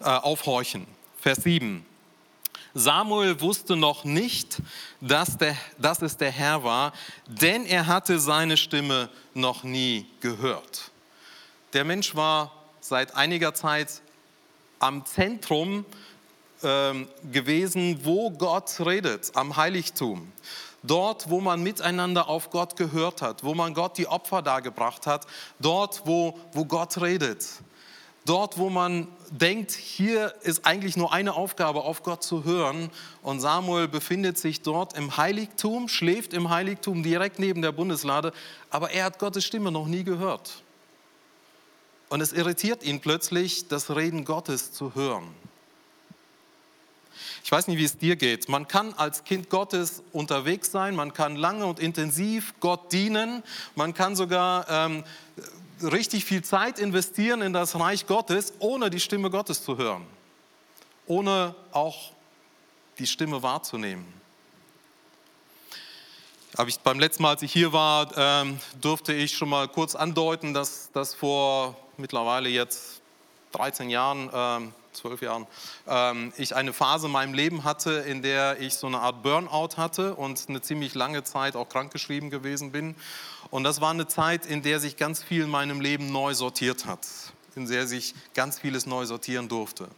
äh, 0.00 0.04
aufhorchen. 0.04 0.86
Vers 1.20 1.42
7. 1.42 1.84
Samuel 2.74 3.40
wusste 3.40 3.74
noch 3.74 4.04
nicht, 4.04 4.60
dass, 5.00 5.38
der, 5.38 5.56
dass 5.78 6.02
es 6.02 6.18
der 6.18 6.30
Herr 6.30 6.62
war, 6.62 6.92
denn 7.26 7.64
er 7.64 7.86
hatte 7.86 8.18
seine 8.18 8.58
Stimme 8.58 9.08
noch 9.32 9.64
nie 9.64 10.06
gehört. 10.20 10.90
Der 11.72 11.84
Mensch 11.84 12.14
war 12.14 12.52
seit 12.80 13.16
einiger 13.16 13.54
Zeit 13.54 14.02
am 14.78 15.06
Zentrum 15.06 15.86
ähm, 16.62 17.08
gewesen, 17.32 18.00
wo 18.04 18.30
Gott 18.30 18.78
redet, 18.80 19.30
am 19.34 19.56
Heiligtum. 19.56 20.30
Dort, 20.82 21.30
wo 21.30 21.40
man 21.40 21.62
miteinander 21.62 22.28
auf 22.28 22.50
Gott 22.50 22.76
gehört 22.76 23.22
hat, 23.22 23.42
wo 23.42 23.54
man 23.54 23.74
Gott 23.74 23.98
die 23.98 24.06
Opfer 24.06 24.42
dargebracht 24.42 25.06
hat, 25.06 25.26
dort, 25.58 26.02
wo, 26.04 26.38
wo 26.52 26.64
Gott 26.64 27.00
redet. 27.00 27.44
Dort, 28.26 28.58
wo 28.58 28.70
man 28.70 29.06
denkt, 29.30 29.70
hier 29.70 30.34
ist 30.42 30.66
eigentlich 30.66 30.96
nur 30.96 31.12
eine 31.12 31.34
Aufgabe, 31.34 31.84
auf 31.84 32.02
Gott 32.02 32.24
zu 32.24 32.42
hören. 32.42 32.90
Und 33.22 33.38
Samuel 33.38 33.86
befindet 33.86 34.36
sich 34.36 34.62
dort 34.62 34.98
im 34.98 35.16
Heiligtum, 35.16 35.88
schläft 35.88 36.34
im 36.34 36.50
Heiligtum 36.50 37.04
direkt 37.04 37.38
neben 37.38 37.62
der 37.62 37.70
Bundeslade, 37.70 38.32
aber 38.68 38.90
er 38.90 39.04
hat 39.04 39.20
Gottes 39.20 39.44
Stimme 39.44 39.70
noch 39.70 39.86
nie 39.86 40.02
gehört. 40.02 40.64
Und 42.08 42.20
es 42.20 42.32
irritiert 42.32 42.82
ihn 42.82 43.00
plötzlich, 43.00 43.68
das 43.68 43.94
Reden 43.94 44.24
Gottes 44.24 44.72
zu 44.72 44.96
hören. 44.96 45.28
Ich 47.44 47.52
weiß 47.52 47.68
nicht, 47.68 47.78
wie 47.78 47.84
es 47.84 47.96
dir 47.96 48.16
geht. 48.16 48.48
Man 48.48 48.66
kann 48.66 48.92
als 48.94 49.22
Kind 49.22 49.50
Gottes 49.50 50.02
unterwegs 50.12 50.72
sein, 50.72 50.96
man 50.96 51.12
kann 51.12 51.36
lange 51.36 51.64
und 51.66 51.78
intensiv 51.78 52.54
Gott 52.58 52.92
dienen, 52.92 53.44
man 53.76 53.94
kann 53.94 54.16
sogar 54.16 54.66
ähm, 54.68 55.04
richtig 55.82 56.24
viel 56.24 56.42
Zeit 56.42 56.78
investieren 56.78 57.42
in 57.42 57.52
das 57.52 57.78
Reich 57.78 58.06
Gottes, 58.06 58.54
ohne 58.58 58.90
die 58.90 59.00
Stimme 59.00 59.30
Gottes 59.30 59.64
zu 59.64 59.76
hören, 59.76 60.06
ohne 61.06 61.54
auch 61.72 62.12
die 62.98 63.06
Stimme 63.06 63.42
wahrzunehmen. 63.42 64.06
Habe 66.56 66.70
ich 66.70 66.78
beim 66.78 66.98
letzten 66.98 67.22
Mal, 67.22 67.30
als 67.30 67.42
ich 67.42 67.52
hier 67.52 67.72
war, 67.72 68.10
ähm, 68.16 68.58
durfte 68.80 69.12
ich 69.12 69.36
schon 69.36 69.50
mal 69.50 69.68
kurz 69.68 69.94
andeuten, 69.94 70.54
dass 70.54 70.90
das 70.92 71.14
vor 71.14 71.76
mittlerweile 71.98 72.48
jetzt 72.48 73.02
13 73.52 73.90
Jahren 73.90 74.30
ähm, 74.32 74.72
zwölf 74.96 75.22
Jahren, 75.22 75.46
ähm, 75.86 76.32
ich 76.36 76.56
eine 76.56 76.72
Phase 76.72 77.06
in 77.06 77.12
meinem 77.12 77.34
Leben 77.34 77.64
hatte, 77.64 77.92
in 77.92 78.22
der 78.22 78.60
ich 78.60 78.74
so 78.74 78.86
eine 78.86 79.00
Art 79.00 79.22
Burnout 79.22 79.76
hatte 79.76 80.14
und 80.14 80.48
eine 80.48 80.62
ziemlich 80.62 80.94
lange 80.94 81.22
Zeit 81.22 81.54
auch 81.54 81.68
krankgeschrieben 81.68 82.30
gewesen 82.30 82.72
bin. 82.72 82.96
Und 83.50 83.64
das 83.64 83.80
war 83.80 83.90
eine 83.90 84.06
Zeit, 84.06 84.46
in 84.46 84.62
der 84.62 84.80
sich 84.80 84.96
ganz 84.96 85.22
viel 85.22 85.44
in 85.44 85.50
meinem 85.50 85.80
Leben 85.80 86.10
neu 86.10 86.34
sortiert 86.34 86.86
hat, 86.86 87.06
in 87.54 87.66
der 87.66 87.86
sich 87.86 88.14
ganz 88.34 88.58
vieles 88.60 88.86
neu 88.86 89.06
sortieren 89.06 89.48
durfte. 89.48 89.88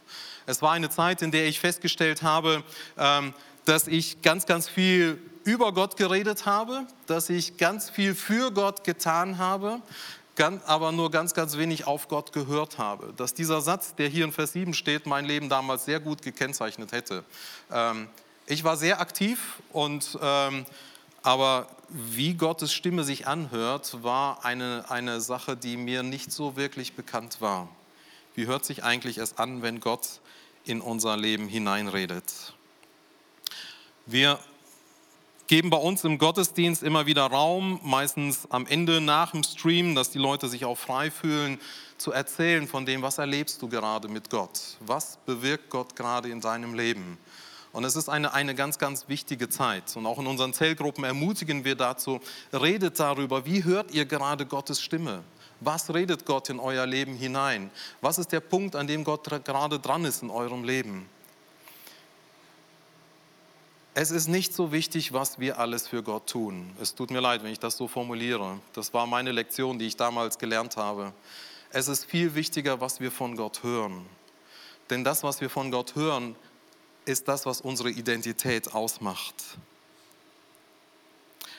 Es 0.45 0.61
war 0.61 0.71
eine 0.71 0.89
Zeit, 0.89 1.21
in 1.21 1.31
der 1.31 1.47
ich 1.47 1.59
festgestellt 1.59 2.23
habe, 2.23 2.63
ähm, 2.97 3.33
dass 3.65 3.87
ich 3.87 4.21
ganz, 4.21 4.45
ganz 4.45 4.67
viel 4.67 5.21
über 5.43 5.73
Gott 5.73 5.97
geredet 5.97 6.45
habe, 6.45 6.85
dass 7.07 7.29
ich 7.29 7.57
ganz 7.57 7.89
viel 7.89 8.15
für 8.15 8.51
Gott 8.51 8.83
getan 8.83 9.37
habe, 9.37 9.81
aber 10.65 10.91
nur 10.91 11.11
ganz, 11.11 11.33
ganz 11.33 11.57
wenig 11.57 11.85
auf 11.85 12.07
Gott 12.07 12.31
gehört 12.31 12.77
habe. 12.77 13.13
Dass 13.17 13.33
dieser 13.33 13.61
Satz, 13.61 13.95
der 13.95 14.07
hier 14.07 14.23
in 14.23 14.31
Vers 14.31 14.53
7 14.53 14.73
steht, 14.73 15.05
mein 15.05 15.25
Leben 15.25 15.49
damals 15.49 15.85
sehr 15.85 15.99
gut 15.99 16.21
gekennzeichnet 16.21 16.93
hätte. 16.93 17.25
Ähm, 17.71 18.07
ich 18.45 18.63
war 18.63 18.77
sehr 18.77 19.01
aktiv 19.01 19.59
und 19.73 20.17
ähm, 20.21 20.65
aber 21.21 21.67
wie 21.91 22.33
Gottes 22.33 22.73
Stimme 22.73 23.03
sich 23.03 23.27
anhört, 23.27 24.03
war 24.03 24.45
eine, 24.45 24.85
eine 24.89 25.21
Sache, 25.21 25.57
die 25.57 25.77
mir 25.77 26.03
nicht 26.03 26.31
so 26.31 26.55
wirklich 26.55 26.93
bekannt 26.93 27.41
war. 27.41 27.69
Wie 28.35 28.47
hört 28.47 28.65
sich 28.65 28.83
eigentlich 28.83 29.17
es 29.17 29.37
an, 29.37 29.61
wenn 29.61 29.79
Gott 29.79 30.21
in 30.65 30.81
unser 30.81 31.17
Leben 31.17 31.47
hineinredet? 31.47 32.53
Wir 34.05 34.39
geben 35.47 35.71
bei 35.71 35.77
uns 35.77 36.03
im 36.03 36.19
Gottesdienst 36.19 36.83
immer 36.83 37.07
wieder 37.07 37.23
Raum, 37.23 37.79
meistens 37.83 38.49
am 38.51 38.67
Ende 38.67 39.01
nach 39.01 39.31
dem 39.31 39.43
Stream, 39.43 39.95
dass 39.95 40.11
die 40.11 40.19
Leute 40.19 40.47
sich 40.47 40.63
auch 40.63 40.77
frei 40.77 41.09
fühlen, 41.09 41.59
zu 41.97 42.11
erzählen 42.11 42.67
von 42.67 42.85
dem, 42.85 43.01
was 43.01 43.17
erlebst 43.17 43.61
du 43.61 43.67
gerade 43.67 44.07
mit 44.07 44.29
Gott? 44.29 44.77
Was 44.79 45.17
bewirkt 45.25 45.69
Gott 45.69 45.95
gerade 45.95 46.29
in 46.29 46.39
deinem 46.39 46.75
Leben? 46.75 47.17
Und 47.71 47.83
es 47.83 47.95
ist 47.95 48.09
eine, 48.09 48.33
eine 48.33 48.55
ganz, 48.55 48.79
ganz 48.79 49.07
wichtige 49.07 49.49
Zeit. 49.49 49.95
Und 49.95 50.05
auch 50.05 50.17
in 50.17 50.27
unseren 50.27 50.53
Zellgruppen 50.53 51.03
ermutigen 51.03 51.63
wir 51.63 51.75
dazu, 51.75 52.19
redet 52.51 52.99
darüber, 52.99 53.45
wie 53.45 53.63
hört 53.63 53.91
ihr 53.91 54.05
gerade 54.05 54.45
Gottes 54.45 54.81
Stimme? 54.81 55.23
Was 55.59 55.93
redet 55.93 56.25
Gott 56.25 56.49
in 56.49 56.59
euer 56.59 56.85
Leben 56.85 57.15
hinein? 57.15 57.69
Was 58.01 58.17
ist 58.17 58.31
der 58.31 58.39
Punkt, 58.39 58.75
an 58.75 58.87
dem 58.87 59.03
Gott 59.03 59.29
gerade 59.45 59.79
dran 59.79 60.05
ist 60.05 60.23
in 60.23 60.29
eurem 60.29 60.63
Leben? 60.63 61.07
Es 63.93 64.11
ist 64.11 64.27
nicht 64.27 64.53
so 64.53 64.71
wichtig, 64.71 65.13
was 65.13 65.39
wir 65.39 65.59
alles 65.59 65.87
für 65.87 66.01
Gott 66.01 66.27
tun. 66.27 66.71
Es 66.81 66.95
tut 66.95 67.11
mir 67.11 67.19
leid, 67.19 67.43
wenn 67.43 67.51
ich 67.51 67.59
das 67.59 67.75
so 67.75 67.87
formuliere. 67.87 68.59
Das 68.73 68.93
war 68.93 69.05
meine 69.05 69.31
Lektion, 69.31 69.77
die 69.77 69.87
ich 69.87 69.97
damals 69.97 70.37
gelernt 70.37 70.77
habe. 70.77 71.11
Es 71.71 71.87
ist 71.87 72.05
viel 72.05 72.33
wichtiger, 72.33 72.79
was 72.79 73.01
wir 73.01 73.11
von 73.11 73.35
Gott 73.35 73.61
hören. 73.61 74.05
Denn 74.89 75.03
das, 75.03 75.23
was 75.23 75.41
wir 75.41 75.49
von 75.49 75.69
Gott 75.69 75.95
hören, 75.95 76.35
ist 77.09 77.27
das, 77.27 77.45
was 77.45 77.61
unsere 77.61 77.89
Identität 77.89 78.73
ausmacht. 78.73 79.35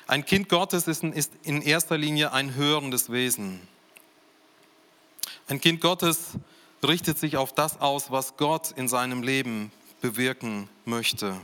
Ein 0.06 0.24
Kind 0.24 0.48
Gottes 0.48 0.88
ist 0.88 1.04
in 1.42 1.62
erster 1.62 1.98
Linie 1.98 2.32
ein 2.32 2.54
hörendes 2.54 3.12
Wesen. 3.12 3.60
Ein 5.46 5.60
Kind 5.60 5.80
Gottes 5.80 6.30
richtet 6.82 7.18
sich 7.18 7.36
auf 7.36 7.54
das 7.54 7.80
aus, 7.80 8.10
was 8.10 8.36
Gott 8.36 8.72
in 8.72 8.88
seinem 8.88 9.22
Leben 9.22 9.70
bewirken 10.00 10.68
möchte. 10.84 11.40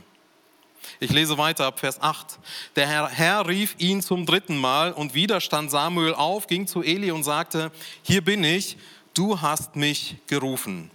Ich 0.99 1.11
lese 1.11 1.37
weiter 1.37 1.65
ab 1.65 1.79
Vers 1.79 2.01
8. 2.01 2.39
Der 2.75 2.87
Herr, 2.87 3.09
Herr, 3.09 3.47
rief 3.47 3.75
ihn 3.77 4.01
zum 4.01 4.25
dritten 4.25 4.57
Mal 4.57 4.93
und 4.93 5.13
wieder 5.13 5.41
stand 5.41 5.71
Samuel 5.71 6.13
auf, 6.13 6.47
ging 6.47 6.67
zu 6.67 6.81
Eli 6.81 7.11
und 7.11 7.23
sagte, 7.23 7.71
hier 8.03 8.23
bin 8.23 8.43
ich, 8.43 8.77
du 9.13 9.41
hast 9.41 9.75
mich 9.75 10.17
gerufen. 10.27 10.91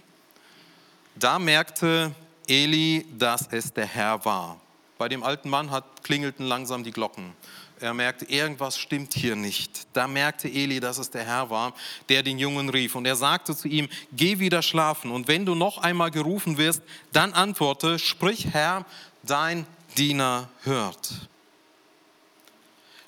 Da 1.15 1.37
merkte 1.37 2.13
Eli, 2.47 3.05
dass 3.17 3.47
es 3.51 3.73
der 3.73 3.85
Herr 3.85 4.23
war. 4.25 4.59
Bei 4.97 5.09
dem 5.09 5.23
alten 5.23 5.49
Mann 5.49 5.71
hat, 5.71 6.03
klingelten 6.03 6.45
langsam 6.45 6.83
die 6.83 6.91
Glocken. 6.91 7.33
Er 7.79 7.93
merkte, 7.93 8.25
irgendwas 8.25 8.77
stimmt 8.77 9.13
hier 9.13 9.35
nicht. 9.35 9.87
Da 9.93 10.07
merkte 10.07 10.47
Eli, 10.47 10.79
dass 10.79 10.97
es 10.97 11.09
der 11.09 11.25
Herr 11.25 11.49
war, 11.49 11.73
der 12.07 12.23
den 12.23 12.39
Jungen 12.39 12.69
rief. 12.69 12.95
Und 12.95 13.05
er 13.05 13.15
sagte 13.15 13.55
zu 13.55 13.67
ihm, 13.67 13.89
geh 14.13 14.39
wieder 14.39 14.61
schlafen. 14.61 15.11
Und 15.11 15.27
wenn 15.27 15.45
du 15.45 15.55
noch 15.55 15.79
einmal 15.79 16.11
gerufen 16.11 16.57
wirst, 16.57 16.81
dann 17.11 17.33
antworte, 17.33 17.99
sprich 17.99 18.47
Herr, 18.53 18.85
dein 19.23 19.65
Diener 19.97 20.49
hört. 20.63 21.27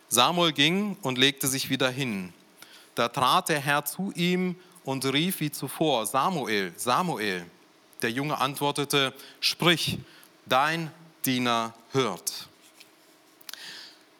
Samuel 0.10 0.52
ging 0.52 0.98
und 1.02 1.18
legte 1.18 1.48
sich 1.48 1.70
wieder 1.70 1.90
hin. 1.90 2.34
Da 2.96 3.10
trat 3.10 3.50
der 3.50 3.60
Herr 3.60 3.86
zu 3.86 4.12
ihm 4.16 4.56
und 4.84 5.06
rief 5.06 5.40
wie 5.40 5.52
zuvor, 5.52 6.06
Samuel, 6.06 6.74
Samuel. 6.76 7.46
Der 8.02 8.12
Junge 8.12 8.38
antwortete, 8.40 9.14
sprich, 9.40 10.00
dein 10.46 10.92
Diener 11.26 11.74
hört. 11.92 12.48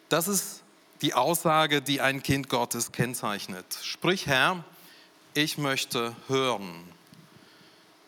Das 0.08 0.28
ist 0.28 0.62
die 1.02 1.14
Aussage, 1.14 1.82
die 1.82 2.00
ein 2.00 2.22
Kind 2.22 2.48
Gottes 2.48 2.92
kennzeichnet. 2.92 3.66
Sprich, 3.82 4.26
Herr, 4.26 4.64
ich 5.34 5.58
möchte 5.58 6.16
hören. 6.28 6.82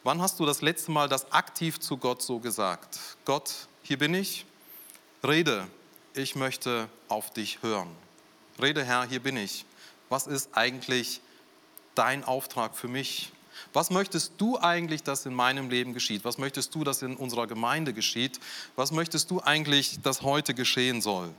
Wann 0.04 0.22
hast 0.22 0.40
du 0.40 0.46
das 0.46 0.62
letzte 0.62 0.90
Mal 0.90 1.08
das 1.08 1.32
aktiv 1.32 1.80
zu 1.80 1.98
Gott 1.98 2.22
so 2.22 2.38
gesagt? 2.38 2.98
Gott, 3.24 3.52
hier 3.82 3.98
bin 3.98 4.14
ich, 4.14 4.46
rede, 5.22 5.66
ich 6.14 6.34
möchte 6.34 6.88
auf 7.08 7.32
dich 7.32 7.62
hören. 7.62 7.88
Rede, 8.60 8.84
Herr, 8.84 9.06
hier 9.06 9.20
bin 9.20 9.36
ich. 9.36 9.64
Was 10.08 10.26
ist 10.26 10.50
eigentlich 10.52 11.20
dein 11.94 12.24
Auftrag 12.24 12.76
für 12.76 12.88
mich? 12.88 13.32
Was 13.72 13.90
möchtest 13.90 14.32
du 14.38 14.58
eigentlich, 14.58 15.02
dass 15.02 15.26
in 15.26 15.34
meinem 15.34 15.70
Leben 15.70 15.94
geschieht? 15.94 16.24
Was 16.24 16.38
möchtest 16.38 16.74
du, 16.74 16.84
dass 16.84 17.02
in 17.02 17.16
unserer 17.16 17.46
Gemeinde 17.46 17.92
geschieht? 17.92 18.40
Was 18.76 18.92
möchtest 18.92 19.30
du 19.30 19.40
eigentlich, 19.40 20.00
dass 20.02 20.22
heute 20.22 20.54
geschehen 20.54 21.00
soll? 21.00 21.32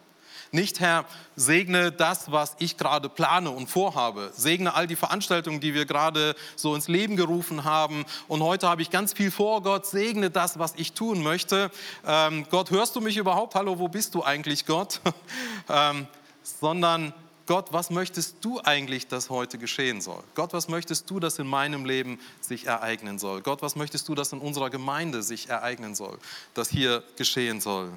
Nicht, 0.51 0.79
Herr, 0.79 1.05
segne 1.35 1.91
das, 1.91 2.31
was 2.31 2.55
ich 2.57 2.75
gerade 2.75 3.07
plane 3.07 3.51
und 3.51 3.67
vorhabe. 3.67 4.31
Segne 4.35 4.73
all 4.73 4.87
die 4.87 4.95
Veranstaltungen, 4.95 5.59
die 5.59 5.75
wir 5.75 5.85
gerade 5.85 6.35
so 6.55 6.73
ins 6.73 6.87
Leben 6.87 7.15
gerufen 7.15 7.65
haben. 7.65 8.03
Und 8.27 8.41
heute 8.41 8.67
habe 8.67 8.81
ich 8.81 8.89
ganz 8.89 9.13
viel 9.13 9.29
vor, 9.29 9.61
Gott. 9.61 9.85
Segne 9.85 10.31
das, 10.31 10.57
was 10.57 10.73
ich 10.75 10.93
tun 10.93 11.21
möchte. 11.21 11.69
Ähm, 12.05 12.47
Gott, 12.49 12.71
hörst 12.71 12.95
du 12.95 13.01
mich 13.01 13.17
überhaupt? 13.17 13.53
Hallo, 13.53 13.77
wo 13.77 13.87
bist 13.89 14.15
du 14.15 14.23
eigentlich, 14.23 14.65
Gott? 14.65 15.01
ähm, 15.69 16.07
sondern 16.41 17.13
Gott, 17.49 17.73
was 17.73 17.89
möchtest 17.89 18.35
du 18.41 18.61
eigentlich, 18.63 19.07
dass 19.07 19.31
heute 19.31 19.57
geschehen 19.57 20.01
soll? 20.01 20.23
Gott, 20.35 20.53
was 20.53 20.67
möchtest 20.67 21.09
du, 21.09 21.19
dass 21.19 21.39
in 21.39 21.47
meinem 21.47 21.83
Leben 21.83 22.19
sich 22.41 22.67
ereignen 22.67 23.17
soll? 23.17 23.41
Gott, 23.41 23.63
was 23.63 23.75
möchtest 23.75 24.07
du, 24.07 24.13
dass 24.13 24.31
in 24.31 24.37
unserer 24.37 24.69
Gemeinde 24.69 25.23
sich 25.23 25.49
ereignen 25.49 25.95
soll, 25.95 26.19
dass 26.53 26.69
hier 26.69 27.03
geschehen 27.15 27.59
soll? 27.59 27.91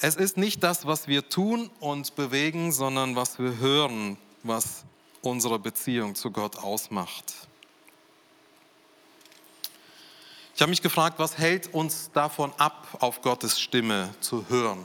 Es 0.00 0.16
ist 0.16 0.36
nicht 0.36 0.64
das, 0.64 0.84
was 0.84 1.06
wir 1.06 1.28
tun 1.28 1.70
und 1.78 2.16
bewegen, 2.16 2.72
sondern 2.72 3.14
was 3.14 3.38
wir 3.38 3.58
hören, 3.58 4.18
was 4.42 4.82
unsere 5.20 5.60
Beziehung 5.60 6.16
zu 6.16 6.32
Gott 6.32 6.58
ausmacht. 6.58 7.32
Ich 10.56 10.60
habe 10.60 10.70
mich 10.70 10.82
gefragt, 10.82 11.20
was 11.20 11.38
hält 11.38 11.72
uns 11.72 12.10
davon 12.12 12.52
ab, 12.58 12.88
auf 12.98 13.22
Gottes 13.22 13.60
Stimme 13.60 14.12
zu 14.18 14.44
hören? 14.48 14.84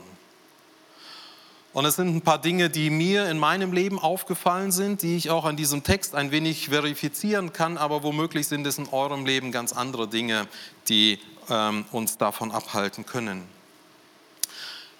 Und 1.72 1.84
es 1.84 1.96
sind 1.96 2.16
ein 2.16 2.22
paar 2.22 2.40
Dinge, 2.40 2.70
die 2.70 2.90
mir 2.90 3.28
in 3.28 3.38
meinem 3.38 3.72
Leben 3.72 3.98
aufgefallen 3.98 4.72
sind, 4.72 5.02
die 5.02 5.16
ich 5.16 5.30
auch 5.30 5.44
an 5.44 5.56
diesem 5.56 5.84
Text 5.84 6.14
ein 6.14 6.30
wenig 6.30 6.70
verifizieren 6.70 7.52
kann, 7.52 7.76
aber 7.76 8.02
womöglich 8.02 8.48
sind 8.48 8.66
es 8.66 8.78
in 8.78 8.88
eurem 8.88 9.26
Leben 9.26 9.52
ganz 9.52 9.72
andere 9.72 10.08
Dinge, 10.08 10.48
die 10.88 11.18
ähm, 11.50 11.84
uns 11.92 12.16
davon 12.16 12.52
abhalten 12.52 13.04
können. 13.04 13.44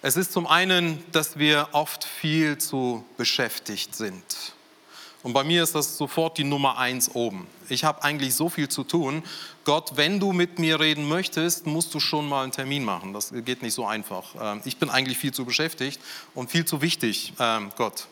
Es 0.01 0.15
ist 0.15 0.31
zum 0.31 0.47
einen, 0.47 1.03
dass 1.11 1.37
wir 1.37 1.69
oft 1.73 2.05
viel 2.05 2.57
zu 2.57 3.03
beschäftigt 3.17 3.95
sind. 3.95 4.53
Und 5.21 5.33
bei 5.33 5.43
mir 5.43 5.63
ist 5.63 5.75
das 5.75 5.97
sofort 5.97 6.37
die 6.37 6.45
Nummer 6.45 6.77
eins 6.77 7.13
oben. 7.13 7.45
Ich 7.67 7.83
habe 7.83 8.03
eigentlich 8.03 8.35
so 8.35 8.47
viel 8.47 8.69
zu 8.69 8.83
tun. 8.83 9.23
Gott, 9.65 9.91
wenn 9.95 10.19
du 10.19 10.31
mit 10.31 10.59
mir 10.59 10.79
reden 10.79 11.07
möchtest, 11.07 11.65
musst 11.65 11.93
du 11.93 11.99
schon 11.99 12.27
mal 12.27 12.43
einen 12.43 12.53
Termin 12.53 12.85
machen. 12.85 13.13
Das 13.13 13.33
geht 13.45 13.61
nicht 13.61 13.73
so 13.73 13.85
einfach. 13.85 14.33
Ähm, 14.39 14.61
ich 14.63 14.77
bin 14.77 14.89
eigentlich 14.89 15.17
viel 15.17 15.33
zu 15.33 15.43
beschäftigt 15.43 15.99
und 16.33 16.49
viel 16.49 16.63
zu 16.63 16.81
wichtig, 16.81 17.33
ähm, 17.39 17.71
Gott, 17.75 18.07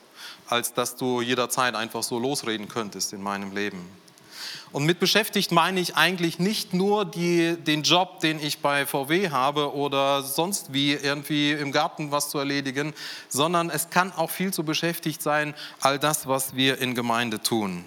als 0.48 0.74
dass 0.74 0.98
du 0.98 1.22
jederzeit 1.22 1.76
einfach 1.76 2.04
so 2.04 2.20
losreden 2.20 2.67
könntest 2.67 3.13
in 3.13 3.24
meinem 3.24 3.56
Leben. 3.56 3.80
Und 4.71 4.86
mit 4.86 4.99
beschäftigt 4.99 5.51
meine 5.51 5.80
ich 5.80 5.95
eigentlich 5.95 6.39
nicht 6.39 6.73
nur 6.73 7.06
die, 7.06 7.56
den 7.56 7.84
Job, 7.84 8.19
den 8.19 8.39
ich 8.39 8.60
bei 8.60 8.86
VW 8.86 9.30
habe 9.30 9.73
oder 9.73 10.23
sonst 10.23 10.73
wie 10.73 10.93
irgendwie 10.93 11.51
im 11.51 11.71
Garten 11.71 12.12
was 12.12 12.30
zu 12.30 12.38
erledigen, 12.38 12.93
sondern 13.30 13.69
es 13.69 13.89
kann 13.89 14.12
auch 14.12 14.30
viel 14.30 14.51
zu 14.51 14.63
beschäftigt 14.63 15.21
sein, 15.21 15.53
all 15.80 15.99
das, 15.99 16.27
was 16.27 16.56
wir 16.56 16.80
in 16.80 16.95
Gemeinde 16.95 17.41
tun. 17.41 17.86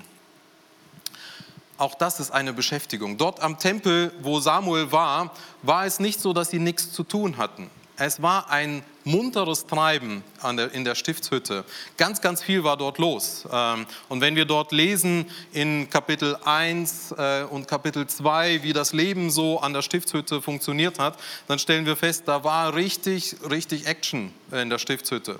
Auch 1.76 1.94
das 1.94 2.20
ist 2.20 2.30
eine 2.30 2.52
Beschäftigung. 2.52 3.16
Dort 3.16 3.40
am 3.40 3.58
Tempel, 3.58 4.12
wo 4.20 4.40
Samuel 4.40 4.92
war, 4.92 5.32
war 5.62 5.86
es 5.86 5.98
nicht 5.98 6.20
so, 6.20 6.32
dass 6.32 6.50
sie 6.50 6.58
nichts 6.58 6.92
zu 6.92 7.04
tun 7.04 7.38
hatten. 7.38 7.70
Es 7.96 8.22
war 8.22 8.50
ein 8.50 8.82
munteres 9.04 9.66
Treiben 9.66 10.22
der, 10.42 10.72
in 10.72 10.84
der 10.84 10.94
Stiftshütte. 10.94 11.64
Ganz, 11.96 12.20
ganz 12.20 12.42
viel 12.42 12.64
war 12.64 12.76
dort 12.76 12.98
los. 12.98 13.46
Ähm, 13.50 13.86
und 14.08 14.20
wenn 14.20 14.36
wir 14.36 14.44
dort 14.44 14.72
lesen 14.72 15.26
in 15.52 15.88
Kapitel 15.88 16.36
1 16.44 17.12
äh, 17.12 17.42
und 17.44 17.66
Kapitel 17.66 18.06
2, 18.06 18.62
wie 18.62 18.72
das 18.72 18.92
Leben 18.92 19.30
so 19.30 19.60
an 19.60 19.72
der 19.72 19.82
Stiftshütte 19.82 20.42
funktioniert 20.42 20.98
hat, 20.98 21.18
dann 21.48 21.58
stellen 21.58 21.86
wir 21.86 21.96
fest, 21.96 22.24
da 22.26 22.44
war 22.44 22.74
richtig, 22.74 23.36
richtig 23.48 23.86
Action 23.86 24.32
in 24.52 24.70
der 24.70 24.78
Stiftshütte. 24.78 25.38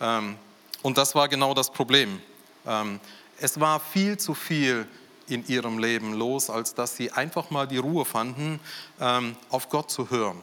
Ähm, 0.00 0.36
und 0.82 0.98
das 0.98 1.14
war 1.14 1.28
genau 1.28 1.54
das 1.54 1.70
Problem. 1.70 2.20
Ähm, 2.66 3.00
es 3.40 3.60
war 3.60 3.80
viel 3.80 4.16
zu 4.18 4.34
viel 4.34 4.86
in 5.28 5.46
ihrem 5.48 5.78
Leben 5.78 6.14
los, 6.14 6.50
als 6.50 6.74
dass 6.74 6.96
sie 6.96 7.10
einfach 7.10 7.50
mal 7.50 7.66
die 7.66 7.78
Ruhe 7.78 8.04
fanden, 8.04 8.60
auf 9.50 9.68
Gott 9.68 9.90
zu 9.90 10.08
hören. 10.08 10.40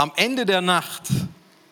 Am 0.00 0.12
Ende 0.14 0.46
der 0.46 0.60
Nacht, 0.60 1.08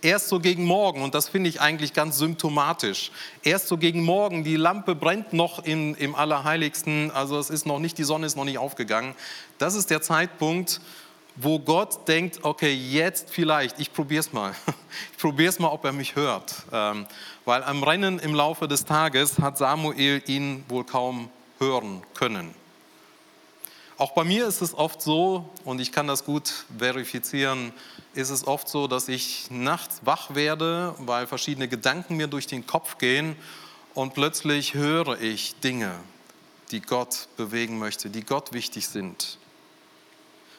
erst 0.03 0.31
so 0.31 0.41
gegen 0.41 0.65
Morgen, 0.65 1.03
und 1.03 1.15
das 1.15 1.29
finde 1.29 1.49
ich 1.49 1.61
eigentlich 1.61 1.93
ganz 1.93 2.19
symptomatisch, 2.19 3.13
erst 3.45 3.69
so 3.69 3.79
gegen 3.79 4.03
Morgen, 4.03 4.43
die 4.43 4.57
Lampe 4.57 4.97
brennt 4.97 5.33
noch 5.33 5.65
in, 5.65 5.95
im 5.95 6.17
Allerheiligsten, 6.17 7.13
also 7.13 7.39
es 7.39 7.51
ist 7.51 7.67
noch 7.67 7.79
nicht, 7.79 7.99
die 7.99 8.03
Sonne 8.03 8.27
ist 8.27 8.37
noch 8.37 8.45
nicht 8.45 8.59
aufgegangen. 8.59 9.15
Das 9.59 9.77
ist 9.77 9.91
der 9.91 10.03
Zeitpunkt, 10.03 10.81
wo 11.37 11.61
Gott 11.61 12.09
denkt, 12.09 12.41
okay, 12.43 12.75
jetzt 12.75 13.31
vielleicht, 13.31 13.79
ich 13.79 13.93
probiere 13.93 14.21
es 14.21 14.33
mal. 14.33 14.57
Ich 15.13 15.19
probiere 15.19 15.51
es 15.51 15.61
mal, 15.61 15.69
ob 15.69 15.85
er 15.85 15.93
mich 15.93 16.17
hört. 16.17 16.55
Ähm, 16.73 17.07
weil 17.45 17.63
am 17.63 17.85
Rennen 17.85 18.19
im 18.19 18.35
Laufe 18.35 18.67
des 18.67 18.87
Tages 18.87 19.39
hat 19.39 19.57
Samuel 19.57 20.21
ihn 20.27 20.65
wohl 20.69 20.85
kaum 20.85 21.31
hören 21.61 22.03
können. 22.15 22.55
Auch 23.99 24.13
bei 24.13 24.25
mir 24.25 24.47
ist 24.47 24.61
es 24.61 24.75
oft 24.75 25.01
so, 25.01 25.49
und 25.65 25.81
ich 25.81 25.91
kann 25.91 26.07
das 26.07 26.27
gut 26.27 26.67
verifizieren, 26.77 27.73
ist 28.13 28.29
es 28.29 28.47
oft 28.47 28.69
so, 28.69 28.89
dass 28.89 29.09
ich 29.09 29.51
nachts 29.51 30.03
wach 30.05 30.35
werde, 30.35 30.95
weil 30.99 31.27
verschiedene 31.27 31.67
Gedanken 31.67 32.17
mir 32.17 32.27
durch 32.27 32.47
den 32.47 32.67
Kopf 32.67 32.99
gehen 32.99 33.37
und 33.95 34.13
plötzlich 34.13 34.75
höre 34.75 35.19
ich 35.23 35.59
Dinge, 35.61 35.95
die 36.73 36.83
Gott 36.83 37.29
bewegen 37.39 37.79
möchte, 37.79 38.11
die 38.11 38.23
Gott 38.23 38.53
wichtig 38.53 38.87
sind. 38.87 39.39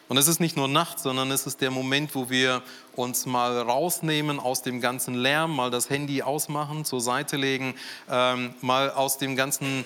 Und 0.08 0.16
es 0.16 0.26
ist 0.26 0.40
nicht 0.40 0.56
nur 0.56 0.66
Nacht, 0.66 0.98
sondern 0.98 1.30
es 1.30 1.46
ist 1.46 1.60
der 1.60 1.70
Moment, 1.70 2.16
wo 2.16 2.30
wir 2.30 2.62
uns 2.96 3.24
mal 3.24 3.60
rausnehmen 3.60 4.40
aus 4.40 4.62
dem 4.62 4.80
ganzen 4.80 5.14
Lärm, 5.14 5.54
mal 5.54 5.70
das 5.70 5.90
Handy 5.90 6.22
ausmachen, 6.22 6.84
zur 6.84 7.00
Seite 7.00 7.36
legen, 7.36 7.76
ähm, 8.10 8.54
mal 8.62 8.90
aus 8.90 9.18
dem 9.18 9.36
ganzen 9.36 9.84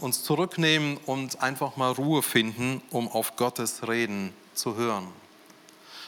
uns 0.00 0.22
zurücknehmen 0.22 0.98
und 1.06 1.42
einfach 1.42 1.76
mal 1.76 1.92
Ruhe 1.92 2.22
finden, 2.22 2.82
um 2.90 3.08
auf 3.08 3.36
Gottes 3.36 3.86
Reden 3.88 4.32
zu 4.54 4.76
hören. 4.76 5.08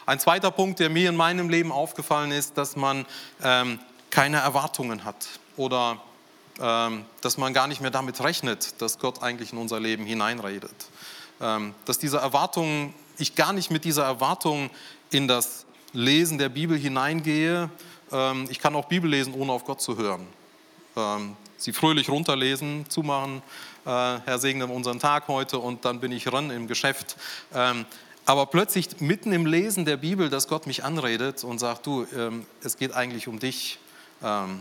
Ein 0.07 0.19
zweiter 0.19 0.51
Punkt, 0.51 0.81
der 0.81 0.91
mir 0.91 1.09
in 1.09 1.17
meinem 1.17 1.49
Leben 1.49 1.73
aufgefallen 1.73 2.33
ist, 2.33 2.59
dass 2.59 2.77
man 2.77 3.07
ähm, 3.43 3.79
keine 4.11 4.39
Erwartungen 4.39 5.05
hat 5.05 5.27
oder 5.57 6.01
ähm, 6.61 7.05
dass 7.21 7.39
man 7.39 7.55
gar 7.55 7.67
nicht 7.67 7.81
mehr 7.81 7.91
damit 7.91 8.21
rechnet, 8.21 8.81
dass 8.83 8.99
Gott 8.99 9.23
eigentlich 9.23 9.53
in 9.53 9.59
unser 9.59 9.81
Leben 9.81 10.05
hineinredet. 10.05 10.75
Ähm, 11.41 11.75
dass 11.85 11.99
diese 11.99 12.19
Erwartungen, 12.19 12.93
ich 13.19 13.35
gar 13.35 13.53
nicht 13.53 13.71
mit 13.71 13.85
dieser 13.85 14.05
Erwartung 14.05 14.71
in 15.11 15.29
das 15.29 15.65
Lesen 15.93 16.39
der 16.39 16.49
Bibel 16.49 16.77
hineingehe. 16.77 17.71
Ähm, 18.13 18.47
ich 18.51 18.59
kann 18.59 18.75
auch 18.75 18.87
Bibel 18.87 19.09
lesen, 19.09 19.33
ohne 19.35 19.53
auf 19.53 19.65
Gott 19.65 19.81
zu 19.81 19.97
hören. 19.97 20.27
Ähm, 20.97 21.37
sie 21.57 21.73
fröhlich 21.73 22.09
runterlesen, 22.09 22.85
zumachen, 22.89 23.43
Herr 23.85 24.39
segne 24.39 24.67
unseren 24.67 24.99
Tag 24.99 25.29
heute 25.29 25.59
und 25.59 25.85
dann 25.85 26.01
bin 26.01 26.13
ich 26.13 26.31
ran 26.33 26.51
im 26.51 26.67
Geschäft. 26.67 27.17
Ähm, 27.55 27.87
aber 28.27 28.47
plötzlich 28.47 29.01
mitten 29.01 29.33
im 29.33 29.47
Lesen 29.47 29.85
der 29.85 29.97
Bibel, 29.97 30.29
dass 30.29 30.49
Gott 30.49 30.67
mich 30.67 30.85
anredet 30.85 31.43
und 31.43 31.59
sagt, 31.59 31.87
du, 31.87 32.07
ähm, 32.15 32.47
es 32.63 32.77
geht 32.77 32.93
eigentlich 32.93 33.27
um 33.27 33.39
dich. 33.39 33.79
Ähm, 34.23 34.61